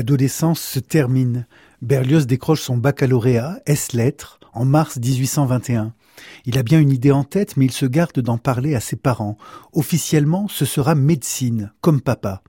L'adolescence 0.06 0.62
se 0.62 0.78
termine. 0.78 1.48
Berlioz 1.82 2.28
décroche 2.28 2.62
son 2.62 2.78
baccalauréat, 2.78 3.60
S-lettres, 3.66 4.40
en 4.54 4.64
mars 4.64 4.98
1821. 4.98 5.96
Il 6.46 6.60
a 6.60 6.62
bien 6.62 6.80
une 6.80 6.92
idée 6.92 7.12
en 7.12 7.24
tête, 7.24 7.58
mais 7.58 7.66
il 7.66 7.72
se 7.72 7.88
garde 7.88 8.20
d'en 8.20 8.38
parler 8.38 8.76
à 8.76 8.80
ses 8.82 8.98
parents. 8.98 9.36
Officiellement, 9.74 10.48
ce 10.48 10.64
sera 10.64 10.94
médecine, 10.94 11.74
comme 11.82 12.02
papa. 12.02 12.44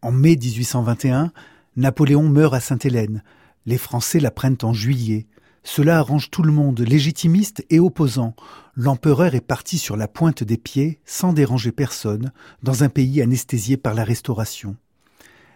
En 0.00 0.10
mai 0.10 0.34
1821, 0.34 1.30
Napoléon 1.76 2.24
meurt 2.24 2.52
à 2.52 2.58
Sainte-Hélène. 2.58 3.22
Les 3.64 3.78
Français 3.78 4.18
l'apprennent 4.18 4.58
en 4.64 4.72
juillet. 4.72 5.28
Cela 5.62 6.00
arrange 6.00 6.30
tout 6.32 6.42
le 6.42 6.50
monde, 6.50 6.80
légitimiste 6.80 7.64
et 7.70 7.78
opposant. 7.78 8.34
L'empereur 8.74 9.36
est 9.36 9.40
parti 9.40 9.78
sur 9.78 9.96
la 9.96 10.08
pointe 10.08 10.42
des 10.42 10.58
pieds, 10.58 10.98
sans 11.04 11.32
déranger 11.32 11.70
personne, 11.70 12.32
dans 12.64 12.82
un 12.82 12.88
pays 12.88 13.22
anesthésié 13.22 13.76
par 13.76 13.94
la 13.94 14.02
Restauration. 14.02 14.74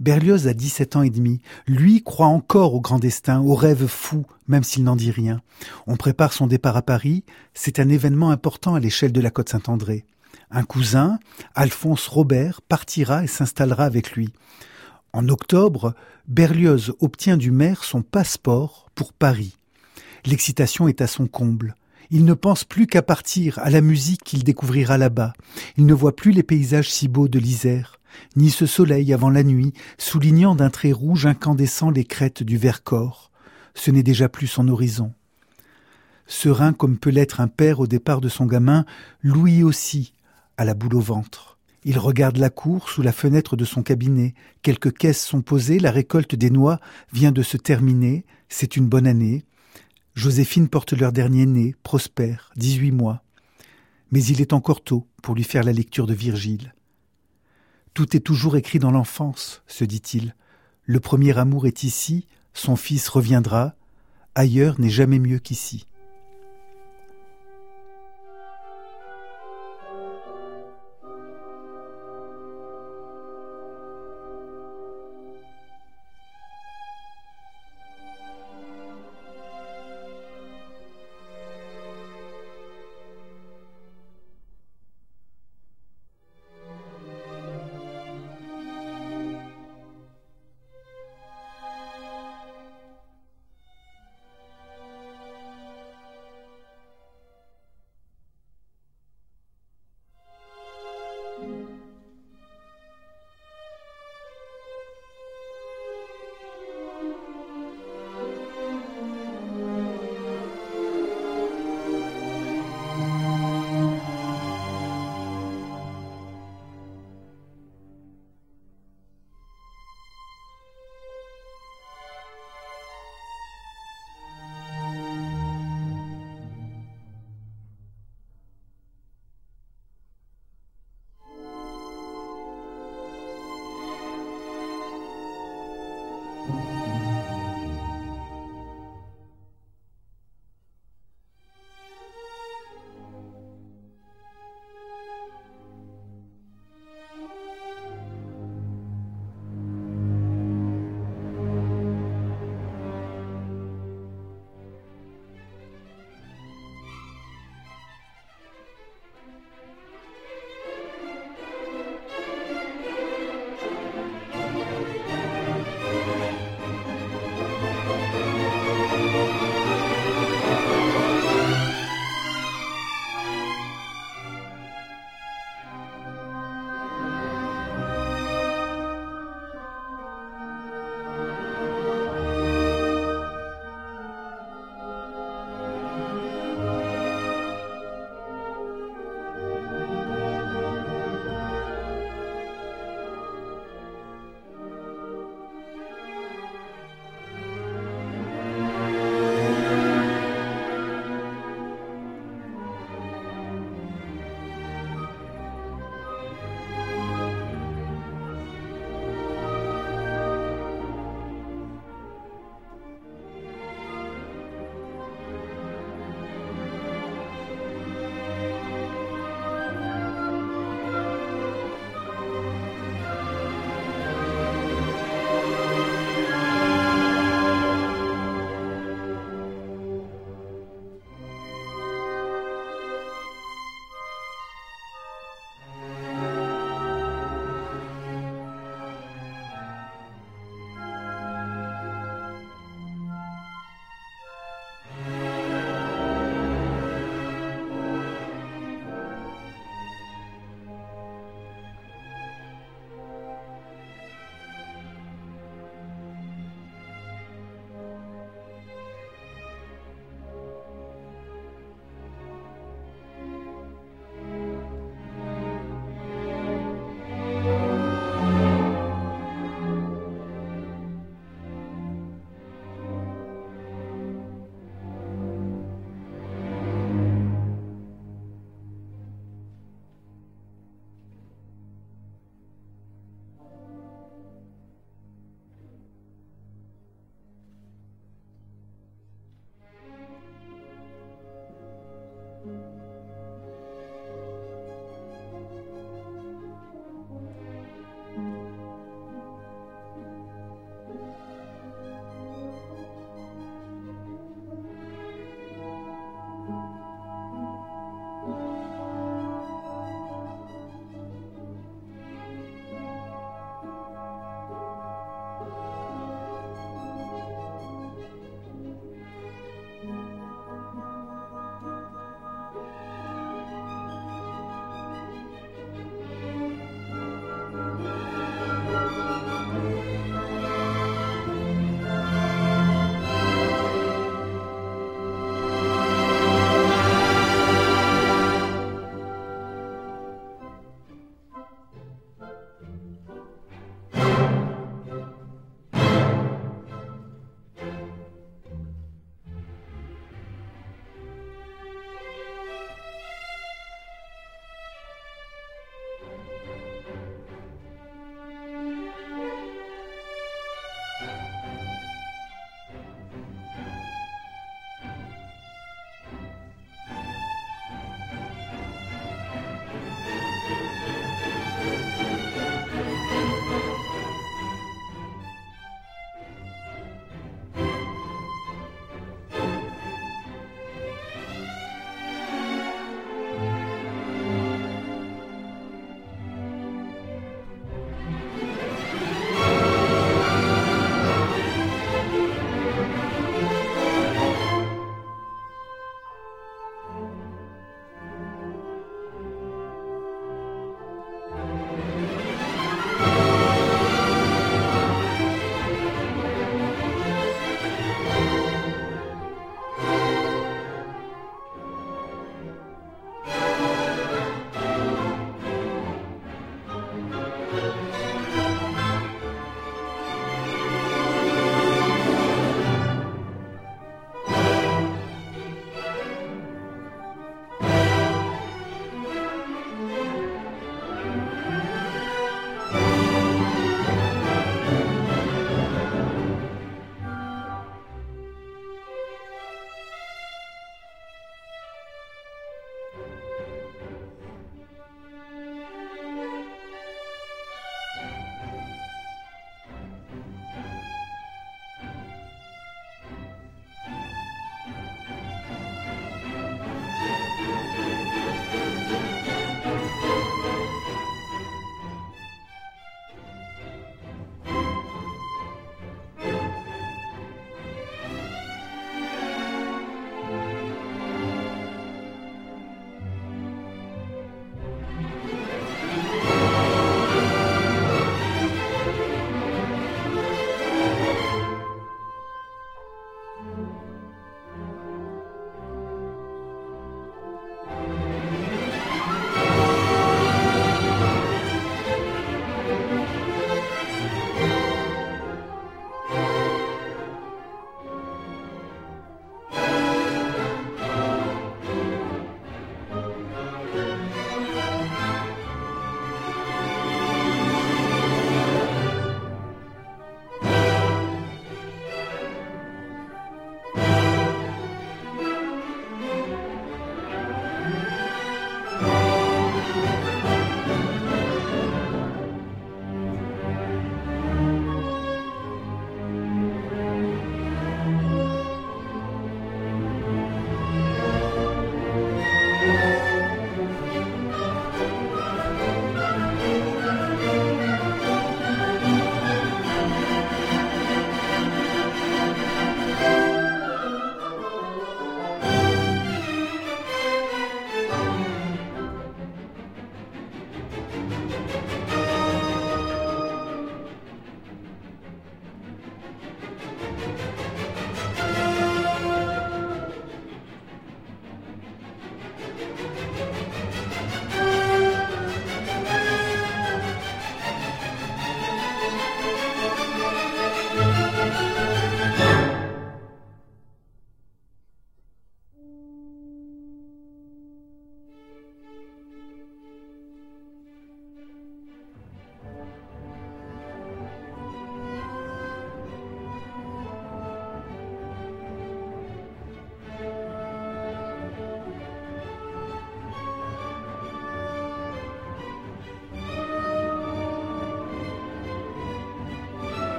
Berlioz 0.00 0.46
a 0.46 0.54
17 0.54 0.94
ans 0.94 1.02
et 1.02 1.10
demi. 1.10 1.40
Lui 1.66 2.02
croit 2.04 2.26
encore 2.26 2.74
au 2.74 2.80
grand 2.80 3.00
destin, 3.00 3.40
au 3.40 3.54
rêve 3.54 3.86
fou, 3.86 4.24
même 4.46 4.62
s'il 4.62 4.84
n'en 4.84 4.94
dit 4.94 5.10
rien. 5.10 5.40
On 5.88 5.96
prépare 5.96 6.32
son 6.32 6.46
départ 6.46 6.76
à 6.76 6.82
Paris. 6.82 7.24
C'est 7.52 7.80
un 7.80 7.88
événement 7.88 8.30
important 8.30 8.76
à 8.76 8.80
l'échelle 8.80 9.12
de 9.12 9.20
la 9.20 9.30
Côte 9.30 9.48
Saint-André. 9.48 10.04
Un 10.52 10.62
cousin, 10.62 11.18
Alphonse 11.56 12.06
Robert, 12.06 12.62
partira 12.62 13.24
et 13.24 13.26
s'installera 13.26 13.84
avec 13.84 14.12
lui. 14.12 14.32
En 15.12 15.28
octobre, 15.28 15.94
Berlioz 16.28 16.94
obtient 17.00 17.36
du 17.36 17.50
maire 17.50 17.82
son 17.82 18.02
passeport 18.02 18.90
pour 18.94 19.12
Paris. 19.12 19.56
L'excitation 20.24 20.86
est 20.86 21.00
à 21.00 21.06
son 21.08 21.26
comble. 21.26 21.74
Il 22.10 22.24
ne 22.24 22.34
pense 22.34 22.64
plus 22.64 22.86
qu'à 22.86 23.02
partir, 23.02 23.58
à 23.58 23.68
la 23.68 23.80
musique 23.80 24.22
qu'il 24.22 24.44
découvrira 24.44 24.96
là-bas. 24.96 25.32
Il 25.76 25.86
ne 25.86 25.94
voit 25.94 26.14
plus 26.14 26.30
les 26.30 26.42
paysages 26.42 26.90
si 26.90 27.08
beaux 27.08 27.28
de 27.28 27.38
l'Isère 27.38 27.97
ni 28.36 28.50
ce 28.50 28.66
soleil 28.66 29.12
avant 29.12 29.30
la 29.30 29.42
nuit, 29.42 29.72
soulignant 29.98 30.54
d'un 30.54 30.70
trait 30.70 30.92
rouge 30.92 31.26
incandescent 31.26 31.90
les 31.90 32.04
crêtes 32.04 32.42
du 32.42 32.56
Vercors. 32.56 33.30
Ce 33.74 33.90
n'est 33.90 34.02
déjà 34.02 34.28
plus 34.28 34.46
son 34.46 34.68
horizon. 34.68 35.12
Serein 36.26 36.72
comme 36.72 36.98
peut 36.98 37.10
l'être 37.10 37.40
un 37.40 37.48
père 37.48 37.80
au 37.80 37.86
départ 37.86 38.20
de 38.20 38.28
son 38.28 38.46
gamin, 38.46 38.84
Louis 39.22 39.62
aussi 39.62 40.12
a 40.56 40.64
la 40.64 40.74
boule 40.74 40.96
au 40.96 41.00
ventre. 41.00 41.58
Il 41.84 41.98
regarde 41.98 42.36
la 42.36 42.50
cour 42.50 42.90
sous 42.90 43.02
la 43.02 43.12
fenêtre 43.12 43.56
de 43.56 43.64
son 43.64 43.82
cabinet. 43.82 44.34
Quelques 44.62 44.94
caisses 44.96 45.24
sont 45.24 45.40
posées, 45.40 45.78
la 45.78 45.90
récolte 45.90 46.34
des 46.34 46.50
noix 46.50 46.80
vient 47.12 47.32
de 47.32 47.42
se 47.42 47.56
terminer, 47.56 48.26
c'est 48.48 48.76
une 48.76 48.88
bonne 48.88 49.06
année. 49.06 49.44
Joséphine 50.14 50.68
porte 50.68 50.92
leur 50.92 51.12
dernier 51.12 51.46
né, 51.46 51.74
Prosper, 51.82 52.36
dix-huit 52.56 52.92
mois. 52.92 53.22
Mais 54.10 54.22
il 54.24 54.40
est 54.40 54.52
encore 54.52 54.82
tôt 54.82 55.06
pour 55.22 55.34
lui 55.34 55.44
faire 55.44 55.62
la 55.62 55.72
lecture 55.72 56.06
de 56.06 56.14
Virgile. 56.14 56.74
Tout 57.98 58.16
est 58.16 58.20
toujours 58.20 58.56
écrit 58.56 58.78
dans 58.78 58.92
l'enfance, 58.92 59.60
se 59.66 59.82
dit-il. 59.82 60.36
Le 60.84 61.00
premier 61.00 61.36
amour 61.36 61.66
est 61.66 61.82
ici, 61.82 62.28
son 62.54 62.76
fils 62.76 63.08
reviendra, 63.08 63.74
ailleurs 64.36 64.78
n'est 64.78 64.88
jamais 64.88 65.18
mieux 65.18 65.40
qu'ici. 65.40 65.87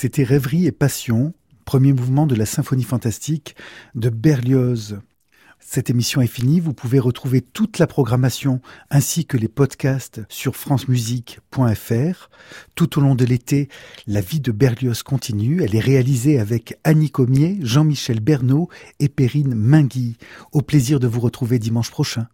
C'était 0.00 0.22
Rêverie 0.22 0.66
et 0.66 0.70
Passion, 0.70 1.34
premier 1.64 1.92
mouvement 1.92 2.28
de 2.28 2.36
la 2.36 2.46
symphonie 2.46 2.84
fantastique 2.84 3.56
de 3.96 4.10
Berlioz. 4.10 5.00
Cette 5.58 5.90
émission 5.90 6.20
est 6.20 6.28
finie. 6.28 6.60
Vous 6.60 6.72
pouvez 6.72 7.00
retrouver 7.00 7.40
toute 7.40 7.80
la 7.80 7.88
programmation 7.88 8.60
ainsi 8.90 9.26
que 9.26 9.36
les 9.36 9.48
podcasts 9.48 10.20
sur 10.28 10.54
francemusique.fr. 10.54 12.30
Tout 12.76 12.98
au 12.98 13.00
long 13.00 13.16
de 13.16 13.24
l'été, 13.24 13.68
la 14.06 14.20
vie 14.20 14.38
de 14.38 14.52
Berlioz 14.52 15.02
continue. 15.02 15.64
Elle 15.64 15.74
est 15.74 15.80
réalisée 15.80 16.38
avec 16.38 16.78
Annie 16.84 17.10
Comier, 17.10 17.58
Jean-Michel 17.60 18.20
Bernot 18.20 18.68
et 19.00 19.08
Perrine 19.08 19.56
Mingui. 19.56 20.16
Au 20.52 20.62
plaisir 20.62 21.00
de 21.00 21.08
vous 21.08 21.18
retrouver 21.18 21.58
dimanche 21.58 21.90
prochain. 21.90 22.28